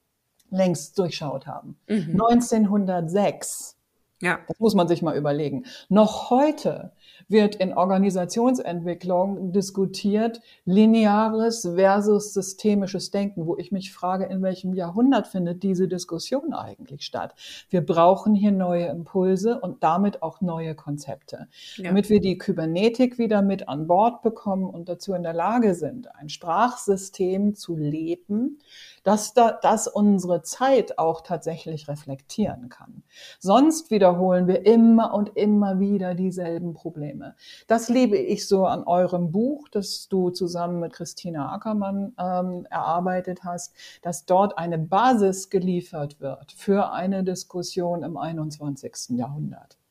[0.53, 1.77] längst durchschaut haben.
[1.89, 2.21] Mhm.
[2.21, 3.77] 1906.
[4.23, 4.39] Ja.
[4.47, 5.65] Das muss man sich mal überlegen.
[5.89, 6.93] Noch heute
[7.29, 15.27] wird in Organisationsentwicklung diskutiert lineares versus systemisches Denken, wo ich mich frage, in welchem Jahrhundert
[15.27, 17.35] findet diese Diskussion eigentlich statt?
[17.69, 21.89] Wir brauchen hier neue Impulse und damit auch neue Konzepte, ja.
[21.89, 26.15] damit wir die Kybernetik wieder mit an Bord bekommen und dazu in der Lage sind,
[26.15, 28.61] ein Sprachsystem zu leben,
[29.03, 33.03] dass da, dass unsere Zeit auch tatsächlich reflektieren kann.
[33.39, 37.35] Sonst wiederholen wir immer und immer wieder dieselben Probleme.
[37.67, 43.45] Das liebe ich so an eurem Buch, das du zusammen mit Christina Ackermann ähm, erarbeitet
[43.45, 49.11] hast, dass dort eine Basis geliefert wird für eine Diskussion im 21.
[49.11, 49.82] Jahrhundert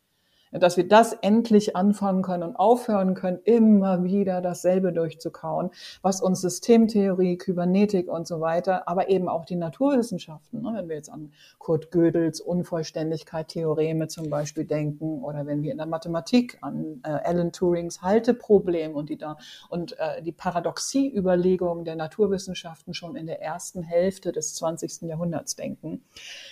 [0.51, 6.41] dass wir das endlich anfangen können und aufhören können, immer wieder dasselbe durchzukauen, was uns
[6.41, 11.31] Systemtheorie, Kybernetik und so weiter, aber eben auch die Naturwissenschaften, ne, wenn wir jetzt an
[11.57, 17.09] Kurt Gödels Unvollständigkeit, Theoreme zum Beispiel denken, oder wenn wir in der Mathematik an äh,
[17.09, 19.37] Alan Turings Halteproblem und die da
[19.69, 25.03] und äh, die Paradoxieüberlegungen der Naturwissenschaften schon in der ersten Hälfte des 20.
[25.03, 26.03] Jahrhunderts denken.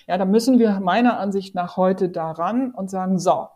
[0.07, 3.47] Ja, da müssen wir meiner Ansicht nach heute daran und sagen, so,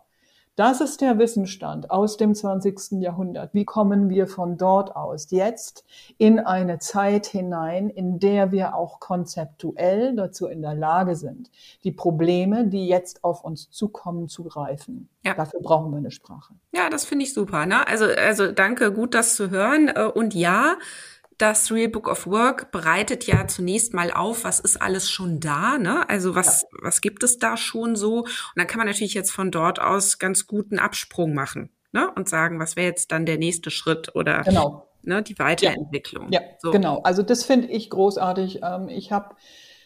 [0.56, 3.00] das ist der Wissensstand aus dem 20.
[3.02, 3.54] Jahrhundert.
[3.54, 5.84] Wie kommen wir von dort aus jetzt
[6.16, 11.50] in eine Zeit hinein, in der wir auch konzeptuell dazu in der Lage sind,
[11.82, 15.08] die Probleme, die jetzt auf uns zukommen, zu greifen?
[15.24, 15.34] Ja.
[15.34, 16.54] Dafür brauchen wir eine Sprache.
[16.72, 17.66] Ja, das finde ich super.
[17.66, 17.86] Ne?
[17.86, 19.88] Also, also danke, gut das zu hören.
[19.88, 20.76] Äh, und ja,
[21.38, 25.78] das Real Book of Work bereitet ja zunächst mal auf, was ist alles schon da,
[25.78, 26.08] ne?
[26.08, 26.68] Also was, ja.
[26.82, 28.20] was gibt es da schon so?
[28.20, 32.10] Und dann kann man natürlich jetzt von dort aus ganz guten Absprung machen, ne?
[32.14, 34.88] Und sagen, was wäre jetzt dann der nächste Schritt oder genau.
[35.02, 36.30] ne, die Weiterentwicklung.
[36.30, 36.70] Ja, ja so.
[36.70, 37.00] genau.
[37.02, 38.60] Also das finde ich großartig.
[38.62, 39.34] Ähm, ich habe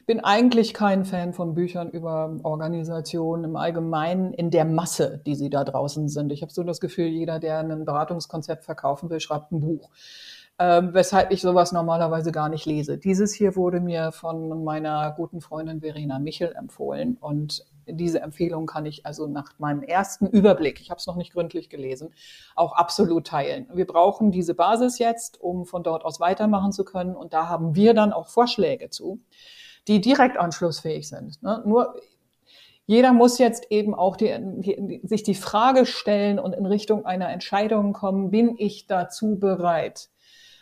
[0.07, 5.51] bin eigentlich kein Fan von Büchern über Organisationen im Allgemeinen in der Masse, die sie
[5.51, 6.33] da draußen sind.
[6.33, 9.91] Ich habe so das Gefühl, jeder, der ein Beratungskonzept verkaufen will, schreibt ein Buch
[10.59, 12.99] ähm, weshalb ich sowas normalerweise gar nicht lese.
[12.99, 18.85] Dieses hier wurde mir von meiner guten Freundin Verena Michel empfohlen und diese Empfehlung kann
[18.85, 22.13] ich also nach meinem ersten Überblick, ich habe es noch nicht gründlich gelesen,
[22.55, 23.67] auch absolut teilen.
[23.73, 27.75] Wir brauchen diese Basis jetzt, um von dort aus weitermachen zu können und da haben
[27.75, 29.21] wir dann auch Vorschläge zu
[29.89, 31.43] die direkt anschlussfähig sind.
[31.43, 31.63] Ne?
[31.67, 31.97] Nur
[32.87, 37.31] jeder muss jetzt eben auch die, die, sich die Frage stellen und in Richtung einer
[37.31, 40.09] Entscheidung kommen, bin ich dazu bereit?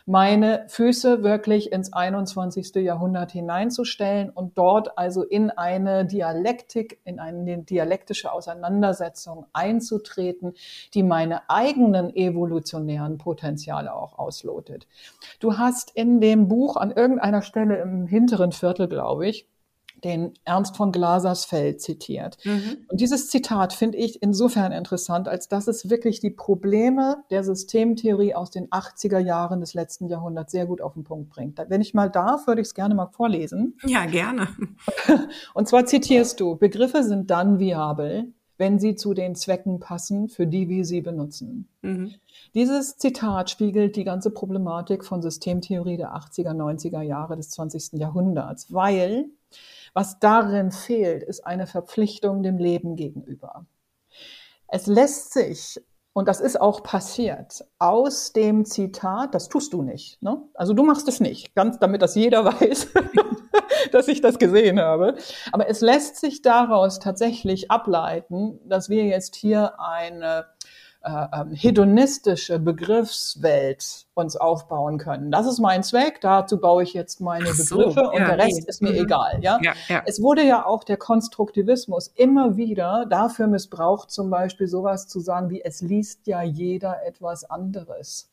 [0.06, 2.76] Meine Füße wirklich ins 21.
[2.76, 10.54] Jahrhundert hineinzustellen und dort also in eine Dialektik, in eine dialektische Auseinandersetzung einzutreten,
[10.94, 14.86] die meine eigenen evolutionären Potenziale auch auslotet.
[15.40, 19.48] Du hast in dem Buch an irgendeiner Stelle im hinteren Viertel, glaube ich,
[20.04, 22.38] den Ernst von Glasersfeld zitiert.
[22.44, 22.78] Mhm.
[22.88, 28.34] Und dieses Zitat finde ich insofern interessant, als dass es wirklich die Probleme der Systemtheorie
[28.34, 31.58] aus den 80er Jahren des letzten Jahrhunderts sehr gut auf den Punkt bringt.
[31.68, 33.78] Wenn ich mal darf, würde ich es gerne mal vorlesen.
[33.84, 34.48] Ja, gerne.
[35.54, 40.46] Und zwar zitierst du, Begriffe sind dann viabel, wenn sie zu den Zwecken passen, für
[40.46, 41.68] die wir sie benutzen.
[41.82, 42.14] Mhm.
[42.54, 47.98] Dieses Zitat spiegelt die ganze Problematik von Systemtheorie der 80er, 90er Jahre des 20.
[47.98, 49.26] Jahrhunderts, weil
[49.96, 53.64] was darin fehlt, ist eine Verpflichtung dem Leben gegenüber.
[54.68, 55.80] Es lässt sich,
[56.12, 60.22] und das ist auch passiert, aus dem Zitat, das tust du nicht.
[60.22, 60.42] Ne?
[60.52, 62.88] Also du machst es nicht, ganz damit das jeder weiß,
[63.90, 65.16] dass ich das gesehen habe.
[65.50, 70.44] Aber es lässt sich daraus tatsächlich ableiten, dass wir jetzt hier eine
[71.06, 75.30] äh, ähm, hedonistische Begriffswelt uns aufbauen können.
[75.30, 78.62] Das ist mein Zweck, dazu baue ich jetzt meine so, Begriffe und ja, der Rest
[78.62, 78.68] nee.
[78.68, 79.04] ist mir mhm.
[79.04, 79.38] egal.
[79.40, 79.60] Ja?
[79.62, 80.02] Ja, ja?
[80.04, 85.48] Es wurde ja auch der Konstruktivismus immer wieder dafür missbraucht, zum Beispiel sowas zu sagen
[85.48, 88.28] wie, es liest ja jeder etwas anderes.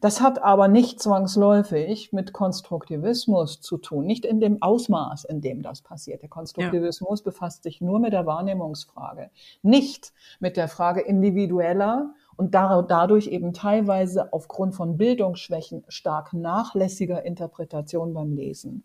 [0.00, 5.62] Das hat aber nicht zwangsläufig mit Konstruktivismus zu tun, nicht in dem Ausmaß, in dem
[5.62, 6.22] das passiert.
[6.22, 7.24] Der Konstruktivismus ja.
[7.24, 9.30] befasst sich nur mit der Wahrnehmungsfrage,
[9.62, 18.14] nicht mit der Frage individueller und dadurch eben teilweise aufgrund von Bildungsschwächen stark nachlässiger Interpretation
[18.14, 18.84] beim Lesen.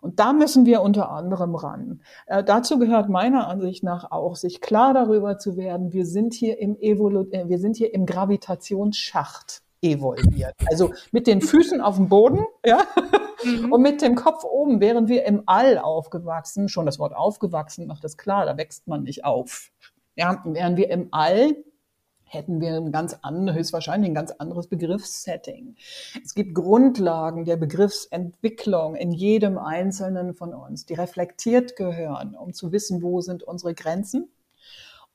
[0.00, 2.00] Und da müssen wir unter anderem ran.
[2.26, 6.58] Äh, dazu gehört meiner Ansicht nach auch, sich klar darüber zu werden, wir sind hier
[6.60, 10.54] im, Evolu äh, wir sind hier im Gravitationsschacht evolviert.
[10.66, 12.80] Also mit den Füßen auf dem Boden, ja,
[13.44, 13.72] mhm.
[13.72, 16.68] und mit dem Kopf oben wären wir im All aufgewachsen.
[16.68, 19.70] Schon das Wort aufgewachsen macht das klar, da wächst man nicht auf.
[20.16, 21.56] Ja, wären wir im All,
[22.24, 25.76] hätten wir ein ganz anderes, höchstwahrscheinlich ein ganz anderes Begriffssetting.
[26.24, 32.72] Es gibt Grundlagen der Begriffsentwicklung in jedem Einzelnen von uns, die reflektiert gehören, um zu
[32.72, 34.28] wissen, wo sind unsere Grenzen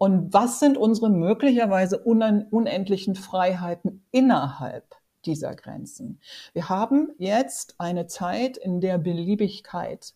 [0.02, 4.96] und was sind unsere möglicherweise unendlichen Freiheiten innerhalb
[5.26, 6.20] dieser Grenzen?
[6.54, 10.16] Wir haben jetzt eine Zeit, in der Beliebigkeit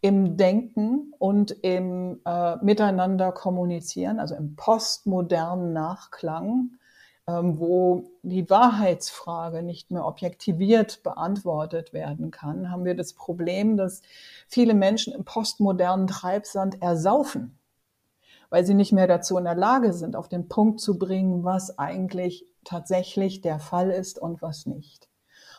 [0.00, 6.70] im Denken und im äh, Miteinander kommunizieren, also im postmodernen Nachklang,
[7.26, 14.00] ähm, wo die Wahrheitsfrage nicht mehr objektiviert beantwortet werden kann, haben wir das Problem, dass
[14.48, 17.58] viele Menschen im postmodernen Treibsand ersaufen
[18.54, 21.76] weil sie nicht mehr dazu in der Lage sind, auf den Punkt zu bringen, was
[21.76, 25.08] eigentlich tatsächlich der Fall ist und was nicht.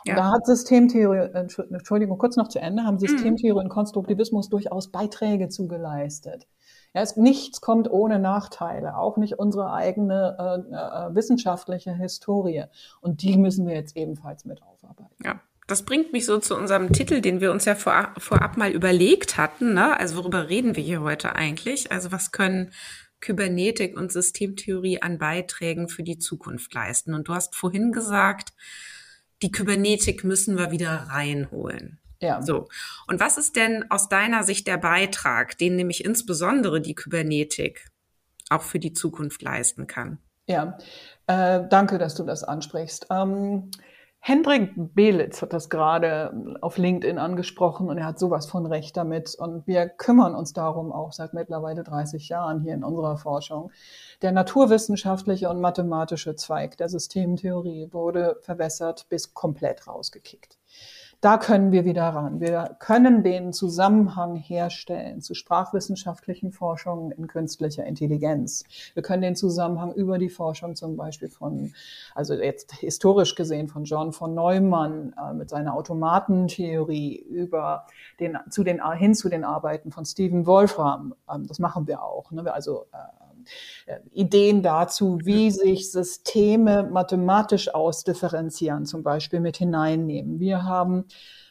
[0.05, 0.15] Und ja.
[0.15, 2.99] da hat Systemtheorie, Entschuldigung, kurz noch zu Ende, haben mhm.
[2.99, 6.47] Systemtheorie und Konstruktivismus durchaus Beiträge zugeleistet.
[6.93, 12.63] Ja, es, nichts kommt ohne Nachteile, auch nicht unsere eigene äh, äh, wissenschaftliche Historie.
[13.01, 15.21] Und die müssen wir jetzt ebenfalls mit aufarbeiten.
[15.21, 18.71] Ja, das bringt mich so zu unserem Titel, den wir uns ja vor, vorab mal
[18.71, 19.73] überlegt hatten.
[19.73, 19.99] Ne?
[19.99, 21.91] Also worüber reden wir hier heute eigentlich?
[21.91, 22.71] Also was können
[23.19, 27.13] Kybernetik und Systemtheorie an Beiträgen für die Zukunft leisten?
[27.13, 28.53] Und du hast vorhin gesagt,
[29.41, 31.99] die Kybernetik müssen wir wieder reinholen.
[32.21, 32.41] Ja.
[32.41, 32.67] So.
[33.07, 37.87] Und was ist denn aus deiner Sicht der Beitrag, den nämlich insbesondere die Kybernetik
[38.49, 40.19] auch für die Zukunft leisten kann?
[40.47, 40.77] Ja,
[41.27, 43.07] äh, danke, dass du das ansprichst.
[43.09, 43.71] Ähm,
[44.27, 49.35] Hendrik Belitz hat das gerade auf LinkedIn angesprochen und er hat sowas von Recht damit.
[49.35, 53.69] Und wir kümmern uns darum auch seit mittlerweile 30 Jahren hier in unserer Forschung.
[54.23, 60.57] Der naturwissenschaftliche und mathematische Zweig der Systemtheorie wurde verwässert bis komplett rausgekickt.
[61.21, 62.39] Da können wir wieder ran.
[62.39, 68.63] Wir können den Zusammenhang herstellen zu sprachwissenschaftlichen Forschungen in künstlicher Intelligenz.
[68.93, 71.73] Wir können den Zusammenhang über die Forschung zum Beispiel von,
[72.13, 77.87] also jetzt historisch gesehen von John von Neumann äh, mit seiner Automatentheorie über
[78.19, 81.15] den, zu den, hin zu den Arbeiten von Stephen Wolfram.
[81.33, 82.31] Ähm, das machen wir auch.
[82.31, 82.53] Ne?
[82.53, 83.24] Also äh,
[84.11, 90.39] Ideen dazu, wie sich Systeme mathematisch ausdifferenzieren, zum Beispiel mit hineinnehmen.
[90.39, 91.05] Wir haben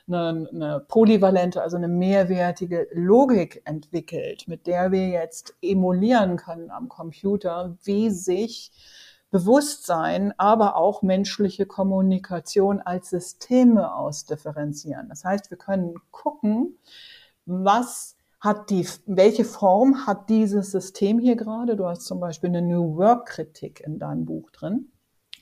[0.06, 6.88] eine, eine polyvalente, also eine mehrwertige Logik entwickelt, mit der wir jetzt emulieren können am
[6.88, 8.70] Computer, wie sich
[9.30, 15.08] Bewusstsein, aber auch menschliche Kommunikation als Systeme ausdifferenzieren.
[15.08, 16.78] Das heißt, wir können gucken,
[17.44, 21.76] was hat die, welche Form hat dieses System hier gerade?
[21.76, 24.90] Du hast zum Beispiel eine New Work Kritik in deinem Buch drin.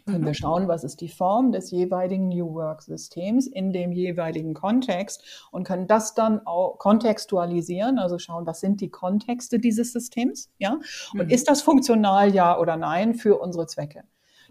[0.06, 0.34] Können wir mhm.
[0.34, 5.64] schauen, was ist die Form des jeweiligen New Work Systems in dem jeweiligen Kontext und
[5.64, 10.78] können das dann auch kontextualisieren, also schauen, was sind die Kontexte dieses Systems, ja?
[11.12, 11.30] Und mhm.
[11.30, 14.02] ist das funktional, ja oder nein, für unsere Zwecke?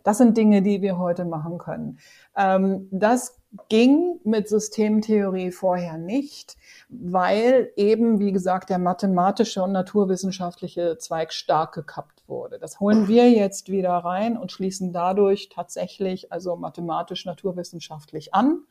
[0.03, 1.99] Das sind Dinge, die wir heute machen können.
[2.35, 6.57] Ähm, das ging mit Systemtheorie vorher nicht,
[6.89, 12.59] weil eben, wie gesagt, der mathematische und naturwissenschaftliche Zweig stark gekappt wurde.
[12.59, 18.63] Das holen wir jetzt wieder rein und schließen dadurch tatsächlich also mathematisch-naturwissenschaftlich an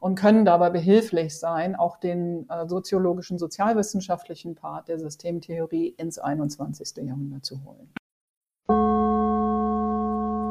[0.00, 7.04] und können dabei behilflich sein, auch den äh, soziologischen, sozialwissenschaftlichen Part der Systemtheorie ins 21.
[7.04, 7.90] Jahrhundert zu holen.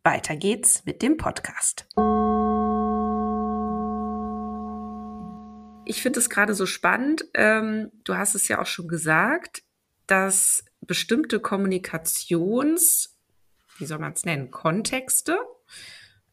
[0.03, 1.87] Weiter geht's mit dem Podcast.
[5.85, 7.27] Ich finde es gerade so spannend.
[7.35, 9.63] Ähm, du hast es ja auch schon gesagt
[10.09, 13.17] dass bestimmte Kommunikations,
[13.79, 15.39] wie soll man es nennen, Kontexte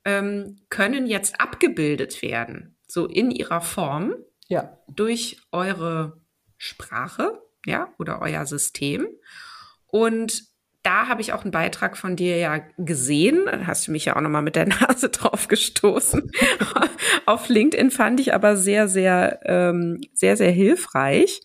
[0.04, 4.16] ähm, können jetzt abgebildet werden, so in ihrer Form,
[4.48, 4.78] ja.
[4.88, 6.22] durch eure
[6.58, 9.08] Sprache, ja, oder euer System.
[9.88, 10.44] Und
[10.84, 13.46] da habe ich auch einen Beitrag von dir ja gesehen.
[13.46, 16.32] Da hast du mich ja auch nochmal mit der Nase drauf gestoßen.
[17.26, 21.42] Auf LinkedIn fand ich aber sehr, sehr, ähm, sehr, sehr hilfreich.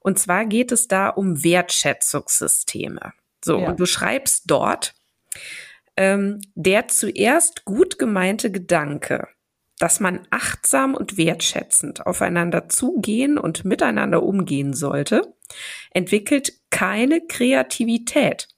[0.00, 3.12] Und zwar geht es da um Wertschätzungssysteme.
[3.44, 3.70] So, ja.
[3.70, 4.94] und du schreibst dort,
[5.96, 9.28] ähm, der zuerst gut gemeinte Gedanke,
[9.78, 15.34] dass man achtsam und wertschätzend aufeinander zugehen und miteinander umgehen sollte,
[15.90, 18.48] entwickelt keine Kreativität.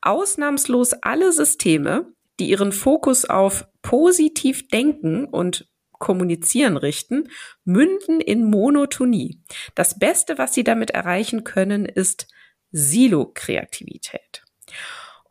[0.00, 5.68] Ausnahmslos alle Systeme, die ihren Fokus auf positiv denken und
[6.02, 7.28] Kommunizieren richten,
[7.64, 9.40] münden in Monotonie.
[9.76, 12.26] Das Beste, was sie damit erreichen können, ist
[12.72, 14.42] Silo-Kreativität.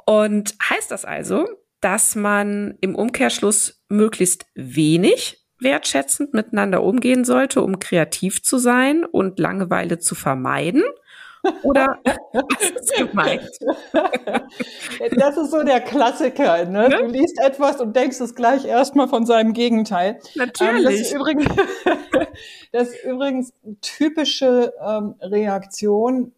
[0.06, 1.46] Und heißt das also,
[1.82, 9.40] dass man im Umkehrschluss möglichst wenig wertschätzend miteinander umgehen sollte, um kreativ zu sein und
[9.40, 10.84] Langeweile zu vermeiden?
[11.64, 11.98] Oder
[12.34, 13.50] was ist gemeint?
[15.18, 16.66] Das ist so der Klassiker.
[16.66, 16.90] Ne?
[16.90, 16.98] Ne?
[16.98, 20.20] Du liest etwas und denkst es gleich erstmal von seinem Gegenteil.
[20.36, 20.78] Natürlich.
[20.78, 21.46] Ähm, das, ist übrigens,
[22.72, 26.34] das ist übrigens typische ähm, Reaktion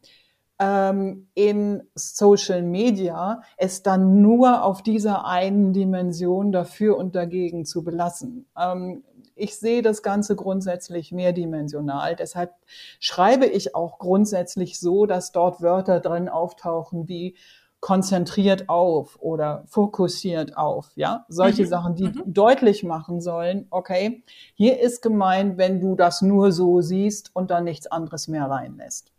[0.60, 7.84] ähm, in Social Media, es dann nur auf dieser einen Dimension dafür und dagegen zu
[7.84, 8.46] belassen.
[8.58, 9.04] Ähm,
[9.36, 12.16] ich sehe das Ganze grundsätzlich mehrdimensional.
[12.16, 12.54] Deshalb
[13.00, 17.36] schreibe ich auch grundsätzlich so, dass dort Wörter drin auftauchen wie
[17.84, 21.68] konzentriert auf oder fokussiert auf, ja, solche mhm.
[21.68, 22.24] Sachen, die mhm.
[22.26, 24.24] deutlich machen sollen, okay,
[24.54, 29.13] hier ist gemeint, wenn du das nur so siehst und dann nichts anderes mehr reinlässt.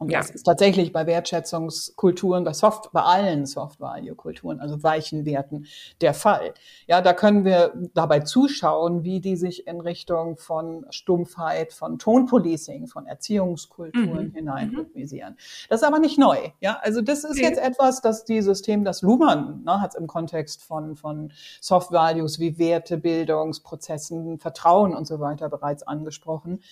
[0.00, 0.20] Und ja.
[0.20, 5.66] das ist tatsächlich bei Wertschätzungskulturen, bei Soft, bei allen Soft-Value-Kulturen, also weichen Werten,
[6.00, 6.54] der Fall.
[6.86, 12.86] Ja, da können wir dabei zuschauen, wie die sich in Richtung von Stumpfheit, von Tonpolicing,
[12.86, 14.32] von Erziehungskulturen mhm.
[14.32, 15.36] hinein rhythmisieren.
[15.68, 16.48] Das ist aber nicht neu.
[16.60, 17.42] Ja, also das ist okay.
[17.42, 21.30] jetzt etwas, dass die System, das Luhmann ne, hat es im Kontext von, von
[21.60, 26.62] Soft Values wie Werte, Bildungsprozessen, Vertrauen und so weiter bereits angesprochen.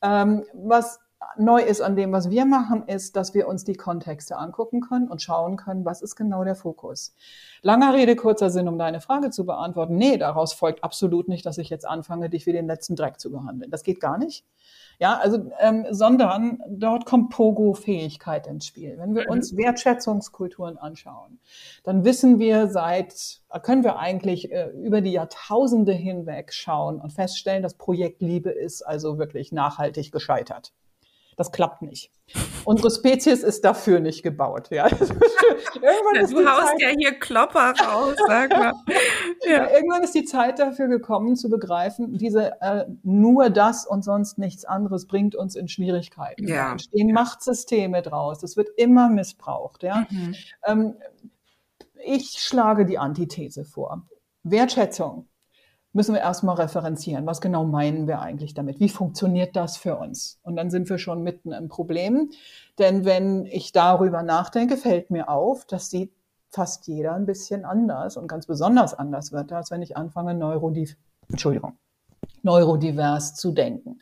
[0.00, 0.98] Ähm, was
[1.36, 5.08] neu ist an dem, was wir machen, ist, dass wir uns die Kontexte angucken können
[5.08, 7.14] und schauen können, was ist genau der Fokus.
[7.62, 9.96] Langer Rede, kurzer Sinn, um deine Frage zu beantworten.
[9.96, 13.30] Nee, daraus folgt absolut nicht, dass ich jetzt anfange, dich wie den letzten Dreck zu
[13.30, 13.70] behandeln.
[13.70, 14.44] Das geht gar nicht.
[14.98, 18.98] Ja, also, ähm, sondern dort kommt Pogo-Fähigkeit ins Spiel.
[18.98, 21.38] Wenn wir uns Wertschätzungskulturen anschauen,
[21.84, 27.62] dann wissen wir seit, können wir eigentlich äh, über die Jahrtausende hinweg schauen und feststellen,
[27.62, 30.74] dass Projekt Liebe ist also wirklich nachhaltig gescheitert.
[31.40, 32.10] Das klappt nicht.
[32.66, 34.68] Unsere Spezies ist dafür nicht gebaut.
[34.70, 34.88] Ja.
[34.90, 38.74] irgendwann ist du haust Zeit, ja hier Klopper raus, sag mal.
[39.48, 39.70] Ja.
[39.70, 44.66] Irgendwann ist die Zeit dafür gekommen, zu begreifen, diese äh, nur das und sonst nichts
[44.66, 46.46] anderes bringt uns in Schwierigkeiten.
[46.46, 46.64] Ja.
[46.66, 48.40] Da entstehen Machtsysteme draus.
[48.40, 49.82] Das wird immer missbraucht.
[49.82, 50.06] Ja.
[50.10, 50.34] Mhm.
[50.66, 50.94] Ähm,
[52.04, 54.06] ich schlage die Antithese vor.
[54.42, 55.29] Wertschätzung
[55.92, 57.26] müssen wir erstmal referenzieren.
[57.26, 58.80] Was genau meinen wir eigentlich damit?
[58.80, 60.38] Wie funktioniert das für uns?
[60.42, 62.30] Und dann sind wir schon mitten im Problem.
[62.78, 66.12] Denn wenn ich darüber nachdenke, fällt mir auf, dass sieht
[66.50, 70.96] fast jeder ein bisschen anders und ganz besonders anders wird, als wenn ich anfange, Neurodiv
[71.28, 71.78] Entschuldigung,
[72.42, 74.00] neurodivers zu denken.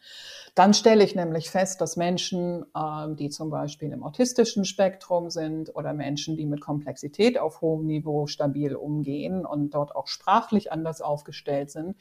[0.55, 5.75] Dann stelle ich nämlich fest, dass Menschen, ähm, die zum Beispiel im autistischen Spektrum sind
[5.75, 11.01] oder Menschen, die mit Komplexität auf hohem Niveau stabil umgehen und dort auch sprachlich anders
[11.01, 11.97] aufgestellt sind,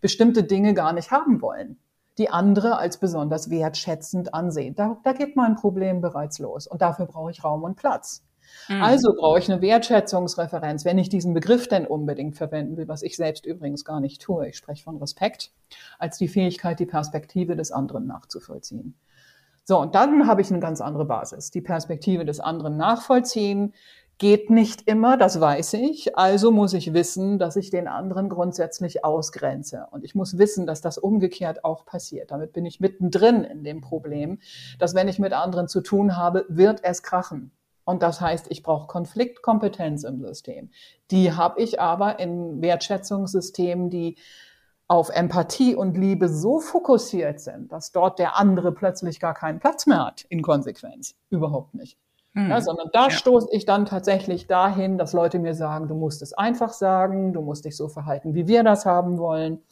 [0.00, 1.78] bestimmte Dinge gar nicht haben wollen
[2.18, 4.74] die andere als besonders wertschätzend ansehen.
[4.74, 8.22] Da, da geht mein Problem bereits los und dafür brauche ich Raum und Platz.
[8.68, 8.82] Mhm.
[8.82, 13.16] Also brauche ich eine Wertschätzungsreferenz, wenn ich diesen Begriff denn unbedingt verwenden will, was ich
[13.16, 14.48] selbst übrigens gar nicht tue.
[14.48, 15.50] Ich spreche von Respekt
[15.98, 18.94] als die Fähigkeit, die Perspektive des anderen nachzuvollziehen.
[19.64, 21.50] So, und dann habe ich eine ganz andere Basis.
[21.52, 23.74] Die Perspektive des anderen nachvollziehen
[24.18, 26.16] geht nicht immer, das weiß ich.
[26.16, 29.86] Also muss ich wissen, dass ich den anderen grundsätzlich ausgrenze.
[29.90, 32.30] Und ich muss wissen, dass das umgekehrt auch passiert.
[32.30, 34.38] Damit bin ich mittendrin in dem Problem,
[34.78, 37.50] dass wenn ich mit anderen zu tun habe, wird es krachen.
[37.84, 40.70] Und das heißt, ich brauche Konfliktkompetenz im System.
[41.10, 44.16] Die habe ich aber in Wertschätzungssystemen, die
[44.88, 49.86] auf Empathie und Liebe so fokussiert sind, dass dort der andere plötzlich gar keinen Platz
[49.86, 51.14] mehr hat, in Konsequenz.
[51.30, 51.98] Überhaupt nicht.
[52.34, 52.50] Hm.
[52.50, 53.10] Ja, sondern da ja.
[53.10, 57.42] stoße ich dann tatsächlich dahin, dass Leute mir sagen, du musst es einfach sagen, du
[57.42, 59.62] musst dich so verhalten, wie wir das haben wollen,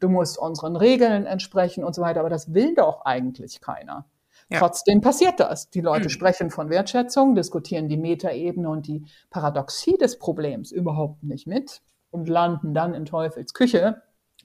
[0.00, 2.20] du musst unseren Regeln entsprechen und so weiter.
[2.20, 4.06] Aber das will doch eigentlich keiner.
[4.52, 4.58] Ja.
[4.58, 5.70] Trotzdem passiert das.
[5.70, 6.10] Die Leute mhm.
[6.10, 12.28] sprechen von Wertschätzung, diskutieren die Metaebene und die Paradoxie des Problems überhaupt nicht mit und
[12.28, 14.02] landen dann in Teufels Küche,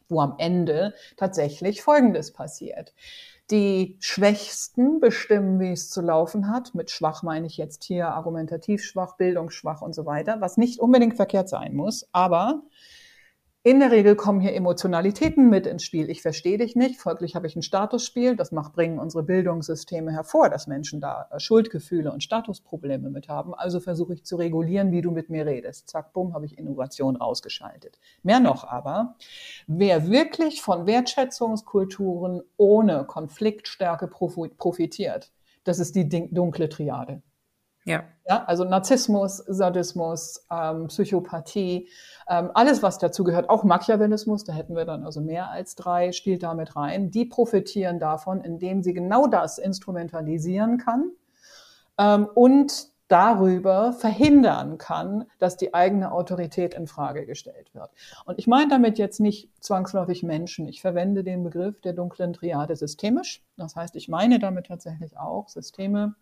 [0.10, 2.94] wo am Ende tatsächlich Folgendes passiert.
[3.52, 6.76] Die Schwächsten bestimmen, wie es zu laufen hat.
[6.76, 11.16] Mit schwach meine ich jetzt hier argumentativ schwach, bildungsschwach und so weiter, was nicht unbedingt
[11.16, 12.64] verkehrt sein muss, aber
[13.68, 16.10] in der Regel kommen hier Emotionalitäten mit ins Spiel.
[16.10, 18.38] Ich verstehe dich nicht, folglich habe ich ein Statusspiel.
[18.38, 23.54] Das macht, bringen unsere Bildungssysteme hervor, dass Menschen da äh, Schuldgefühle und Statusprobleme mit haben.
[23.54, 25.90] Also versuche ich zu regulieren, wie du mit mir redest.
[25.90, 28.00] Zack, bumm, habe ich Innovation rausgeschaltet.
[28.24, 29.16] Mehr noch aber,
[29.68, 35.34] wer wirklich von Wertschätzungskulturen ohne Konfliktstärke profitiert,
[35.66, 37.22] das ist die dunkle Triade.
[37.88, 38.04] Ja.
[38.28, 41.88] ja also Narzissmus, Sadismus, ähm, Psychopathie,
[42.28, 46.12] ähm, alles, was dazu gehört, auch Machiavellismus, da hätten wir dann also mehr als drei,
[46.12, 47.12] spielt damit rein.
[47.12, 51.12] Die profitieren davon, indem sie genau das instrumentalisieren kann
[51.98, 57.90] ähm, und darüber verhindern kann, dass die eigene Autorität in Frage gestellt wird.
[58.26, 60.68] Und ich meine damit jetzt nicht zwangsläufig Menschen.
[60.68, 63.46] Ich verwende den Begriff der dunklen Triade systemisch.
[63.56, 66.16] Das heißt, ich meine damit tatsächlich auch Systeme,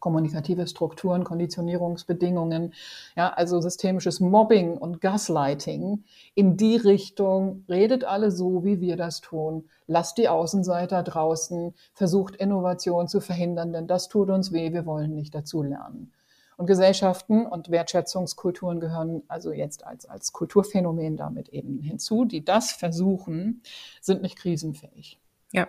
[0.00, 2.74] kommunikative Strukturen, Konditionierungsbedingungen,
[3.16, 6.04] ja, also systemisches Mobbing und Gaslighting.
[6.34, 12.36] In die Richtung, redet alle so, wie wir das tun, lasst die Außenseiter draußen, versucht
[12.36, 16.12] Innovation zu verhindern, denn das tut uns weh, wir wollen nicht dazulernen.
[16.56, 22.72] Und Gesellschaften und Wertschätzungskulturen gehören also jetzt als, als Kulturphänomen damit eben hinzu, die das
[22.72, 23.62] versuchen,
[24.00, 25.18] sind nicht krisenfähig.
[25.50, 25.66] Ja,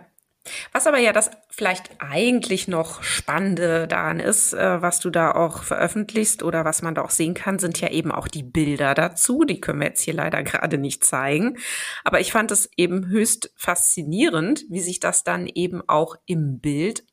[0.71, 5.63] was aber ja das vielleicht eigentlich noch Spannende daran ist, äh, was du da auch
[5.63, 9.45] veröffentlichst oder was man da auch sehen kann, sind ja eben auch die Bilder dazu.
[9.45, 11.57] Die können wir jetzt hier leider gerade nicht zeigen.
[12.03, 17.05] Aber ich fand es eben höchst faszinierend, wie sich das dann eben auch im Bild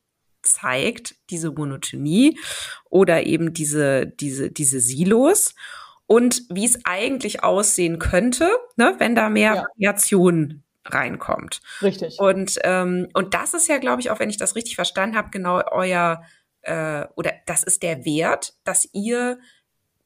[0.43, 2.39] zeigt, diese Monotonie
[2.89, 5.55] oder eben diese, diese, diese Silos
[6.07, 9.63] und wie es eigentlich aussehen könnte, ne, wenn da mehr ja.
[9.63, 11.61] Variationen reinkommt.
[11.83, 12.19] Richtig.
[12.19, 15.31] Und, ähm, und das ist ja, glaube ich, auch wenn ich das richtig verstanden habe,
[15.31, 16.23] genau euer,
[16.63, 19.39] äh, oder das ist der Wert, dass ihr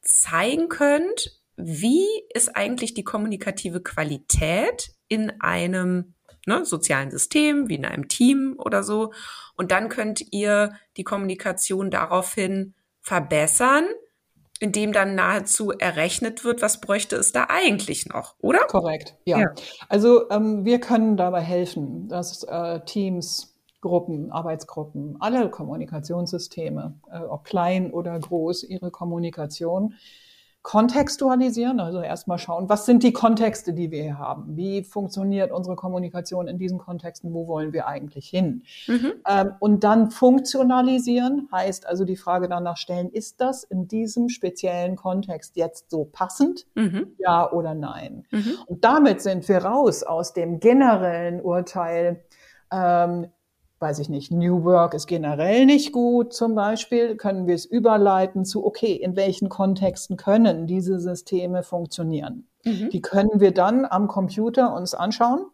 [0.02, 6.14] zeigen könnt, wie ist eigentlich die kommunikative Qualität in einem
[6.46, 9.12] ne, sozialen System, wie in einem Team oder so.
[9.56, 13.86] Und dann könnt ihr die Kommunikation daraufhin verbessern,
[14.60, 18.60] indem dann nahezu errechnet wird, was bräuchte es da eigentlich noch, oder?
[18.68, 19.38] Korrekt, ja.
[19.38, 19.54] ja.
[19.88, 27.44] Also ähm, wir können dabei helfen, dass äh, Teams, Gruppen, Arbeitsgruppen, alle Kommunikationssysteme, äh, ob
[27.44, 29.94] klein oder groß, ihre Kommunikation
[30.64, 34.56] kontextualisieren, also erstmal schauen, was sind die Kontexte, die wir hier haben?
[34.56, 37.34] Wie funktioniert unsere Kommunikation in diesen Kontexten?
[37.34, 38.62] Wo wollen wir eigentlich hin?
[38.86, 39.12] Mhm.
[39.28, 44.96] Ähm, und dann funktionalisieren heißt also die Frage danach stellen, ist das in diesem speziellen
[44.96, 46.66] Kontext jetzt so passend?
[46.74, 47.08] Mhm.
[47.18, 48.24] Ja oder nein?
[48.30, 48.54] Mhm.
[48.66, 52.24] Und damit sind wir raus aus dem generellen Urteil,
[52.72, 53.26] ähm,
[53.84, 58.46] weiß ich nicht, New Work ist generell nicht gut zum Beispiel, können wir es überleiten
[58.46, 62.48] zu, okay, in welchen Kontexten können diese Systeme funktionieren?
[62.64, 62.88] Mhm.
[62.88, 65.50] Die können wir dann am Computer uns anschauen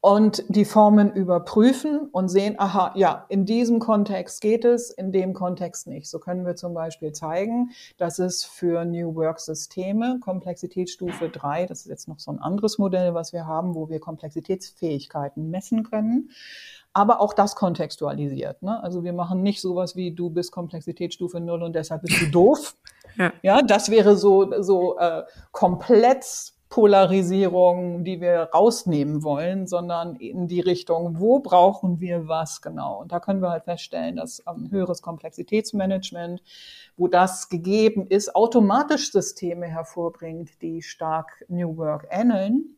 [0.00, 5.34] und die Formen überprüfen und sehen, aha, ja, in diesem Kontext geht es, in dem
[5.34, 6.08] Kontext nicht.
[6.08, 11.80] So können wir zum Beispiel zeigen, dass es für New Work Systeme Komplexitätsstufe 3, das
[11.80, 16.30] ist jetzt noch so ein anderes Modell, was wir haben, wo wir Komplexitätsfähigkeiten messen können,
[16.92, 18.62] aber auch das kontextualisiert.
[18.62, 18.82] Ne?
[18.82, 22.76] Also wir machen nicht sowas wie du bist Komplexitätsstufe 0 und deshalb bist du doof.
[23.16, 25.22] Ja, ja das wäre so, so äh,
[25.52, 33.00] komplett Polarisierung, die wir rausnehmen wollen, sondern in die Richtung, wo brauchen wir was genau?
[33.00, 36.40] Und da können wir halt feststellen, dass ein höheres Komplexitätsmanagement,
[36.96, 42.76] wo das gegeben ist, automatisch Systeme hervorbringt, die stark New Work ähneln.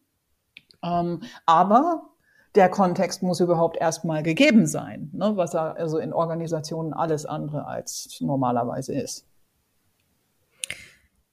[0.83, 2.12] Ähm, aber
[2.55, 7.67] der Kontext muss überhaupt erstmal gegeben sein, ne, was er also in Organisationen alles andere
[7.67, 9.27] als normalerweise ist.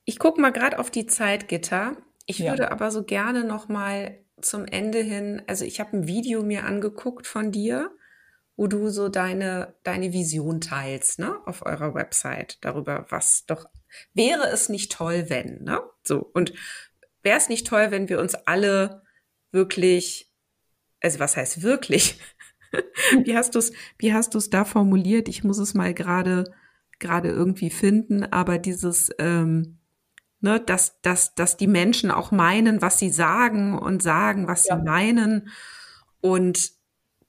[0.05, 1.93] Ich gucke mal gerade auf die Zeitgitter.
[2.26, 2.51] Ich ja.
[2.51, 6.63] würde aber so gerne noch mal zum Ende hin, also ich habe ein Video mir
[6.63, 7.91] angeguckt von dir,
[8.55, 13.65] wo du so deine deine Vision teilst, ne, auf eurer Website darüber, was doch
[14.13, 15.82] wäre es nicht toll, wenn, ne?
[16.03, 16.53] So und
[17.22, 19.01] wäre es nicht toll, wenn wir uns alle
[19.51, 20.28] wirklich
[21.02, 22.20] also was heißt wirklich?
[23.24, 25.28] wie hast du es, wie hast du es da formuliert?
[25.28, 26.45] Ich muss es mal gerade
[27.00, 29.80] gerade irgendwie finden, aber dieses, ähm,
[30.41, 34.78] ne, dass, dass, dass die Menschen auch meinen, was sie sagen und sagen, was ja.
[34.78, 35.50] sie meinen.
[36.22, 36.72] Und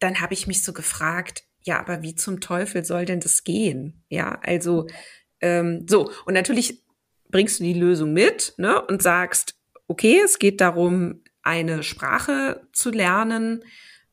[0.00, 4.02] dann habe ich mich so gefragt, ja, aber wie zum Teufel soll denn das gehen?
[4.08, 4.86] Ja, also
[5.40, 6.82] ähm, so, und natürlich
[7.28, 9.54] bringst du die Lösung mit, ne, und sagst,
[9.86, 13.64] okay, es geht darum, eine Sprache zu lernen.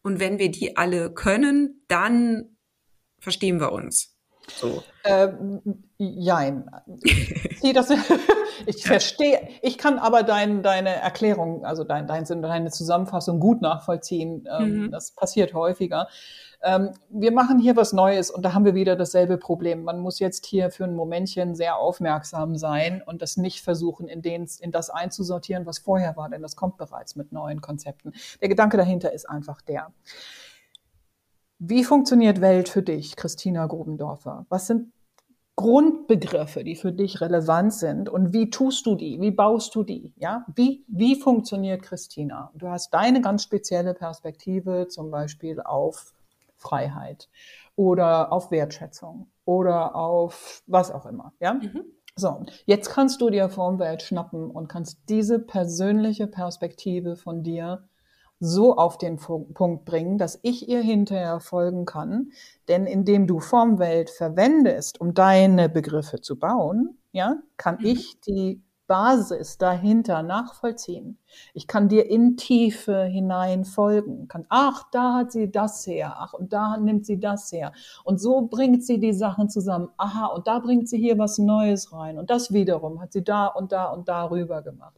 [0.02, 2.58] Und wenn wir die alle können, dann
[3.20, 4.18] verstehen wir uns.
[4.56, 4.84] So.
[5.04, 6.70] Ähm, jein.
[7.62, 7.92] Sie, das,
[8.66, 14.48] ich verstehe, ich kann aber dein, deine Erklärung, also dein, dein, deine Zusammenfassung gut nachvollziehen.
[14.50, 14.92] Ähm, mhm.
[14.92, 16.08] Das passiert häufiger.
[16.64, 19.84] Ähm, wir machen hier was Neues und da haben wir wieder dasselbe Problem.
[19.84, 24.22] Man muss jetzt hier für ein Momentchen sehr aufmerksam sein und das nicht versuchen, in,
[24.22, 28.14] den, in das einzusortieren, was vorher war, denn das kommt bereits mit neuen Konzepten.
[28.42, 29.92] Der Gedanke dahinter ist einfach der.
[31.60, 34.46] Wie funktioniert Welt für dich, Christina Grubendorfer?
[34.50, 34.92] Was sind
[35.56, 39.20] Grundbegriffe, die für dich relevant sind und wie tust du die?
[39.20, 40.14] Wie baust du die?
[40.16, 42.52] Ja, wie, wie funktioniert Christina?
[42.54, 46.14] Du hast deine ganz spezielle Perspektive zum Beispiel auf
[46.58, 47.30] Freiheit
[47.76, 51.34] oder auf Wertschätzung oder auf was auch immer.
[51.40, 51.54] Ja?
[51.54, 51.86] Mhm.
[52.16, 57.88] So, jetzt kannst du dir Formwelt schnappen und kannst diese persönliche Perspektive von dir
[58.40, 62.32] so auf den Punkt bringen, dass ich ihr hinterher folgen kann.
[62.68, 67.86] Denn indem du Formwelt verwendest, um deine Begriffe zu bauen, ja, kann mhm.
[67.86, 71.20] ich die Basis dahinter nachvollziehen.
[71.54, 74.28] Ich kann dir in Tiefe hinein folgen.
[74.28, 76.16] Kann, ach, da hat sie das her.
[76.18, 77.74] Ach, und da nimmt sie das her.
[78.04, 79.90] Und so bringt sie die Sachen zusammen.
[79.98, 82.18] Aha, und da bringt sie hier was Neues rein.
[82.18, 84.96] Und das wiederum hat sie da und da und da rüber gemacht.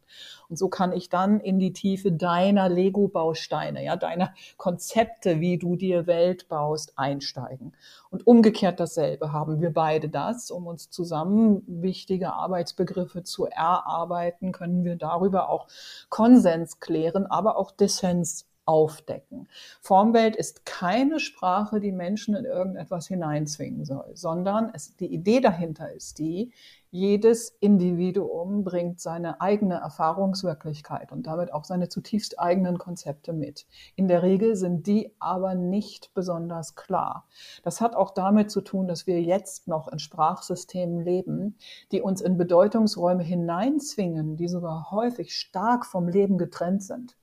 [0.50, 5.76] Und so kann ich dann in die Tiefe deiner Lego-Bausteine, ja, deiner Konzepte, wie du
[5.76, 7.74] dir Welt baust, einsteigen.
[8.10, 14.84] Und umgekehrt dasselbe haben wir beide das, um uns zusammen wichtige Arbeitsbegriffe zu erarbeiten, können
[14.84, 15.68] wir darüber auch
[16.10, 19.48] Konsens klären, aber auch Dissens aufdecken.
[19.82, 25.92] Formwelt ist keine Sprache, die Menschen in irgendetwas hineinzwingen soll, sondern es, die Idee dahinter
[25.92, 26.52] ist die,
[26.92, 33.68] jedes Individuum bringt seine eigene Erfahrungswirklichkeit und damit auch seine zutiefst eigenen Konzepte mit.
[33.96, 37.28] In der Regel sind die aber nicht besonders klar.
[37.64, 41.58] Das hat auch damit zu tun, dass wir jetzt noch in Sprachsystemen leben,
[41.92, 47.19] die uns in Bedeutungsräume hineinzwingen, die sogar häufig stark vom Leben getrennt sind.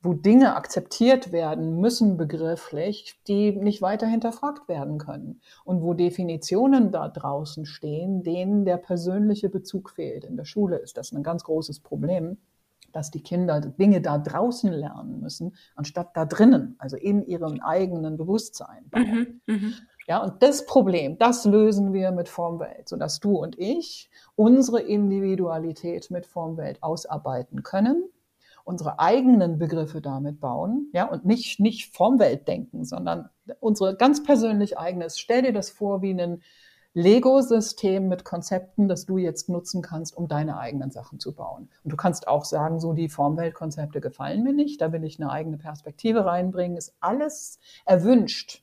[0.00, 6.92] Wo Dinge akzeptiert werden müssen begrifflich, die nicht weiter hinterfragt werden können und wo Definitionen
[6.92, 10.24] da draußen stehen, denen der persönliche Bezug fehlt.
[10.24, 12.38] In der Schule ist das ein ganz großes Problem,
[12.92, 18.16] dass die Kinder Dinge da draußen lernen müssen, anstatt da drinnen, also in ihrem eigenen
[18.16, 18.90] Bewusstsein.
[18.94, 19.72] Mhm, mh.
[20.06, 26.10] Ja, und das Problem, das lösen wir mit Formwelt, sodass du und ich unsere Individualität
[26.10, 28.08] mit Formwelt ausarbeiten können
[28.68, 34.76] unsere eigenen Begriffe damit bauen, ja, und nicht, nicht Formwelt denken, sondern unsere ganz persönlich
[34.76, 35.18] eigenes.
[35.18, 36.42] Stell dir das vor wie ein
[36.92, 41.70] Lego-System mit Konzepten, das du jetzt nutzen kannst, um deine eigenen Sachen zu bauen.
[41.82, 45.30] Und du kannst auch sagen, so die Formweltkonzepte gefallen mir nicht, da will ich eine
[45.30, 48.62] eigene Perspektive reinbringen, ist alles erwünscht.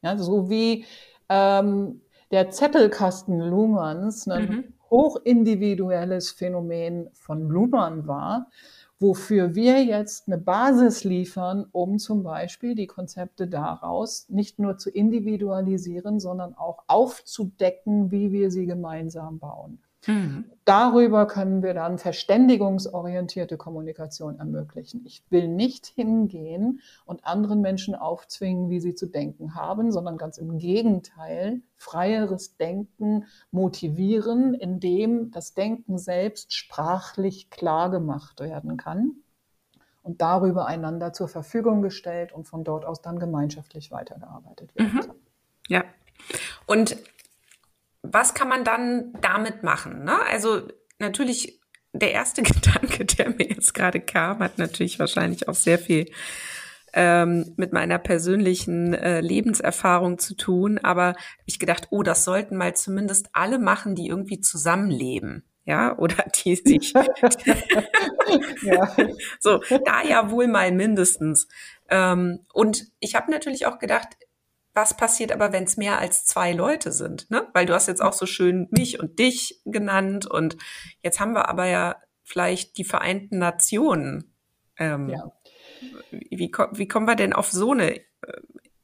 [0.00, 0.86] Ja, so wie
[1.28, 2.00] ähm,
[2.30, 4.64] der Zettelkasten Luhmanns ein mhm.
[4.88, 8.46] hochindividuelles Phänomen von Luhmann war,
[9.00, 14.90] wofür wir jetzt eine Basis liefern, um zum Beispiel die Konzepte daraus nicht nur zu
[14.90, 19.82] individualisieren, sondern auch aufzudecken, wie wir sie gemeinsam bauen.
[20.06, 20.44] Mhm.
[20.64, 25.04] Darüber können wir dann verständigungsorientierte Kommunikation ermöglichen.
[25.04, 30.38] Ich will nicht hingehen und anderen Menschen aufzwingen, wie sie zu denken haben, sondern ganz
[30.38, 39.16] im Gegenteil, freieres Denken motivieren, indem das Denken selbst sprachlich klar gemacht werden kann
[40.02, 45.14] und darüber einander zur Verfügung gestellt und von dort aus dann gemeinschaftlich weitergearbeitet werden mhm.
[45.68, 45.84] Ja.
[46.66, 46.96] Und
[48.02, 50.04] was kann man dann damit machen?
[50.04, 50.18] Ne?
[50.30, 50.62] Also
[50.98, 51.60] natürlich,
[51.92, 56.06] der erste Gedanke, der mir jetzt gerade kam, hat natürlich wahrscheinlich auch sehr viel
[56.92, 60.78] ähm, mit meiner persönlichen äh, Lebenserfahrung zu tun.
[60.78, 61.14] Aber
[61.46, 65.44] ich gedacht, oh, das sollten mal zumindest alle machen, die irgendwie zusammenleben.
[65.64, 66.92] Ja, oder die sich
[68.62, 68.96] ja.
[69.40, 71.48] so, da ja wohl mal mindestens.
[71.88, 74.08] Ähm, und ich habe natürlich auch gedacht,
[74.74, 77.30] was passiert aber, wenn es mehr als zwei Leute sind?
[77.30, 77.48] Ne?
[77.52, 80.56] Weil du hast jetzt auch so schön mich und dich genannt und
[81.02, 84.34] jetzt haben wir aber ja vielleicht die Vereinten Nationen.
[84.78, 85.32] Ähm, ja.
[86.10, 88.02] wie, wie kommen wir denn auf so eine äh,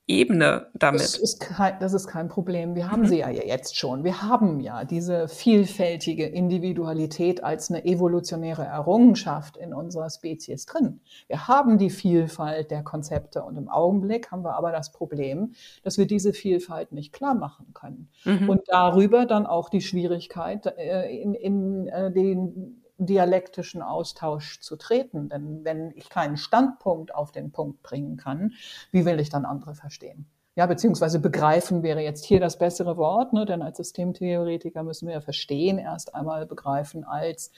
[0.09, 1.01] Ebene damit.
[1.01, 2.77] Das ist kein, das ist kein Problem.
[2.77, 3.07] Wir haben mhm.
[3.07, 4.05] sie ja jetzt schon.
[4.05, 11.01] Wir haben ja diese vielfältige Individualität als eine evolutionäre Errungenschaft in unserer Spezies drin.
[11.27, 15.99] Wir haben die Vielfalt der Konzepte und im Augenblick haben wir aber das Problem, dass
[15.99, 18.09] wir diese Vielfalt nicht klar machen können.
[18.25, 18.49] Mhm.
[18.49, 25.29] Und darüber dann auch die Schwierigkeit, äh, in, in äh, den dialektischen Austausch zu treten.
[25.29, 28.53] Denn wenn ich keinen Standpunkt auf den Punkt bringen kann,
[28.91, 30.27] wie will ich dann andere verstehen?
[30.55, 33.45] Ja, beziehungsweise begreifen wäre jetzt hier das bessere Wort, ne?
[33.45, 37.51] denn als Systemtheoretiker müssen wir ja verstehen, erst einmal begreifen als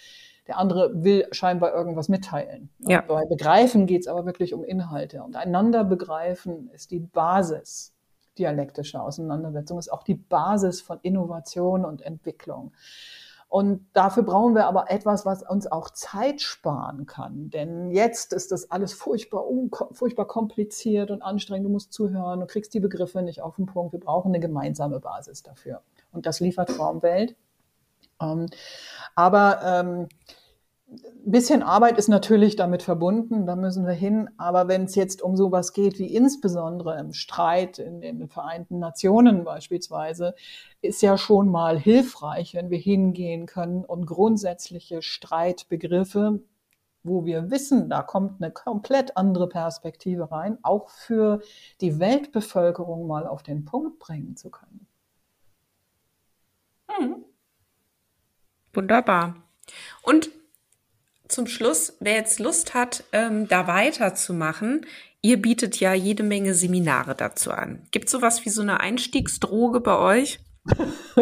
[0.49, 2.71] der andere will scheinbar irgendwas mitteilen.
[2.79, 3.03] Ja.
[3.03, 5.23] Bei Begreifen geht es aber wirklich um Inhalte.
[5.23, 7.93] Und einander begreifen ist die Basis
[8.39, 12.73] dialektischer Auseinandersetzung, ist auch die Basis von Innovation und Entwicklung.
[13.49, 17.49] Und dafür brauchen wir aber etwas, was uns auch Zeit sparen kann.
[17.49, 19.45] Denn jetzt ist das alles furchtbar,
[19.93, 21.67] furchtbar kompliziert und anstrengend.
[21.67, 23.95] Du musst zuhören, du kriegst die Begriffe nicht auf den Punkt.
[23.95, 25.83] Wir brauchen eine gemeinsame Basis dafür.
[26.13, 27.37] Und das liefert Traumwelt.
[28.21, 28.47] Ähm,
[29.15, 30.09] aber ähm,
[30.91, 34.31] ein bisschen Arbeit ist natürlich damit verbunden, da müssen wir hin.
[34.39, 39.45] Aber wenn es jetzt um sowas geht, wie insbesondere im Streit in den Vereinten Nationen
[39.45, 40.35] beispielsweise,
[40.81, 46.41] ist ja schon mal hilfreich, wenn wir hingehen können und grundsätzliche Streitbegriffe,
[47.03, 51.43] wo wir wissen, da kommt eine komplett andere Perspektive rein, auch für
[51.81, 54.87] die Weltbevölkerung mal auf den Punkt bringen zu können.
[56.89, 57.25] Hm.
[58.73, 59.37] Wunderbar.
[60.03, 60.31] Und
[61.29, 64.87] zum Schluss, wer jetzt Lust hat, ähm, da weiterzumachen,
[65.23, 67.83] ihr bietet ja jede Menge Seminare dazu an.
[67.91, 70.41] Gibt es sowas wie so eine Einstiegsdroge bei euch?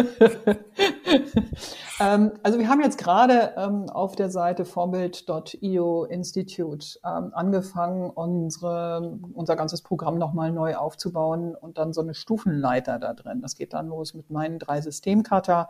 [2.00, 9.18] ähm, also wir haben jetzt gerade ähm, auf der Seite vorbild.io Institute ähm, angefangen, unsere,
[9.34, 13.40] unser ganzes Programm nochmal neu aufzubauen und dann so eine Stufenleiter da drin.
[13.40, 15.68] Das geht dann los mit meinen drei Systemkata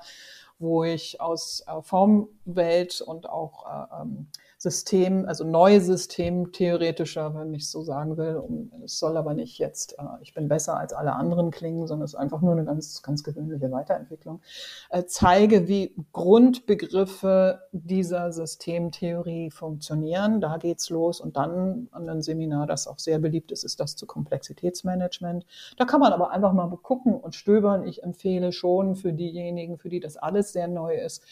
[0.59, 4.29] wo ich aus äh, Formwelt und auch äh, ähm,
[4.67, 8.43] System, also neue System theoretischer, wenn ich so sagen will.
[8.85, 12.14] Es soll aber nicht jetzt, äh, ich bin besser als alle anderen klingen, sondern es
[12.14, 14.41] ist einfach nur eine ganz, ganz gewöhnliche Weiterentwicklung.
[14.91, 20.41] Äh, zeige, wie Grundbegriffe dieser Systemtheorie funktionieren.
[20.41, 23.95] Da geht's los und dann an einem Seminar, das auch sehr beliebt ist, ist das
[23.95, 25.47] zu Komplexitätsmanagement.
[25.77, 27.87] Da kann man aber einfach mal gucken und stöbern.
[27.87, 31.23] Ich empfehle schon für diejenigen, für die das alles sehr neu ist,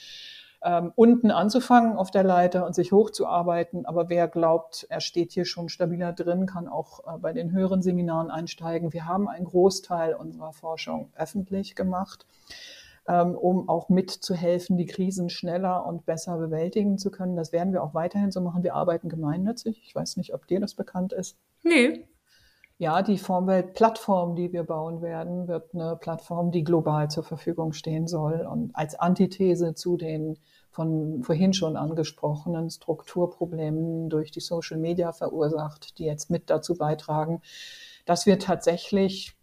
[0.65, 3.85] ähm, unten anzufangen auf der Leiter und sich hochzuarbeiten.
[3.85, 7.83] Aber wer glaubt, er steht hier schon stabiler drin, kann auch äh, bei den höheren
[7.83, 8.93] Seminaren einsteigen.
[8.93, 12.27] Wir haben einen Großteil unserer Forschung öffentlich gemacht,
[13.07, 17.37] ähm, um auch mitzuhelfen, die Krisen schneller und besser bewältigen zu können.
[17.37, 18.63] Das werden wir auch weiterhin so machen.
[18.63, 19.83] Wir arbeiten gemeinnützig.
[19.85, 21.37] Ich weiß nicht, ob dir das bekannt ist.
[21.63, 22.07] Nee.
[22.79, 28.09] Ja, die Formwelt-Plattform, die wir bauen werden, wird eine Plattform, die global zur Verfügung stehen
[28.09, 30.39] soll und als Antithese zu den
[30.75, 37.41] von vorhin schon angesprochenen Strukturproblemen durch die Social Media verursacht, die jetzt mit dazu beitragen,
[38.07, 39.37] dass wir tatsächlich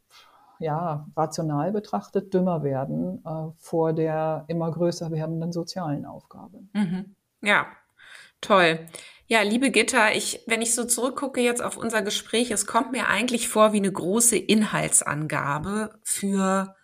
[0.60, 6.60] ja, rational betrachtet dümmer werden äh, vor der immer größer werdenden sozialen Aufgabe.
[6.74, 7.16] Mhm.
[7.42, 7.66] Ja,
[8.42, 8.86] toll.
[9.26, 13.08] Ja, liebe Gitta, ich, wenn ich so zurückgucke jetzt auf unser Gespräch, es kommt mir
[13.08, 16.76] eigentlich vor wie eine große Inhaltsangabe für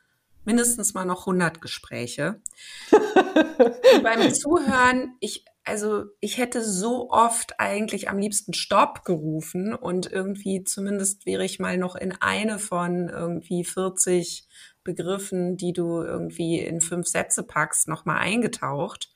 [0.47, 2.41] mindestens mal noch 100 Gespräche.
[4.03, 10.63] beim Zuhören, ich, also ich hätte so oft eigentlich am liebsten Stopp gerufen und irgendwie
[10.63, 14.47] zumindest wäre ich mal noch in eine von irgendwie 40
[14.85, 19.11] Begriffen, die du irgendwie in fünf Sätze packst, nochmal eingetaucht.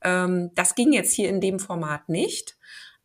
[0.00, 2.56] Ähm, das ging jetzt hier in dem Format nicht,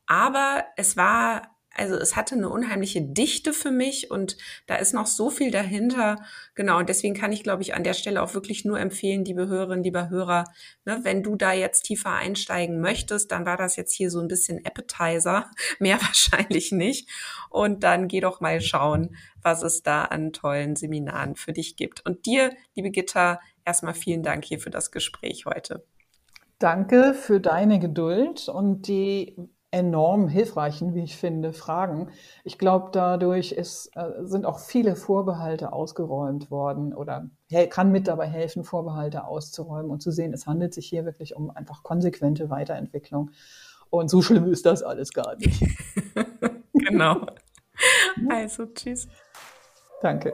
[0.06, 5.06] aber es war also es hatte eine unheimliche Dichte für mich und da ist noch
[5.06, 6.18] so viel dahinter.
[6.56, 9.48] Genau, und deswegen kann ich, glaube ich, an der Stelle auch wirklich nur empfehlen, liebe
[9.48, 10.46] Hörerinnen, lieber Hörer,
[10.86, 14.28] ne, wenn du da jetzt tiefer einsteigen möchtest, dann war das jetzt hier so ein
[14.28, 17.10] bisschen Appetizer, mehr wahrscheinlich nicht.
[17.50, 22.06] Und dann geh doch mal schauen, was es da an tollen Seminaren für dich gibt.
[22.06, 25.86] Und dir, liebe Gitter, erstmal vielen Dank hier für das Gespräch heute.
[26.60, 29.36] Danke für deine Geduld und die
[29.72, 32.10] enorm hilfreichen, wie ich finde, Fragen.
[32.44, 37.30] Ich glaube, dadurch ist, äh, sind auch viele Vorbehalte ausgeräumt worden oder
[37.70, 41.50] kann mit dabei helfen, Vorbehalte auszuräumen und zu sehen, es handelt sich hier wirklich um
[41.52, 43.32] einfach konsequente Weiterentwicklung.
[43.90, 45.64] Und so schlimm ist das alles gar nicht.
[46.74, 47.26] genau.
[48.30, 49.08] Also, tschüss.
[50.02, 50.34] Danke.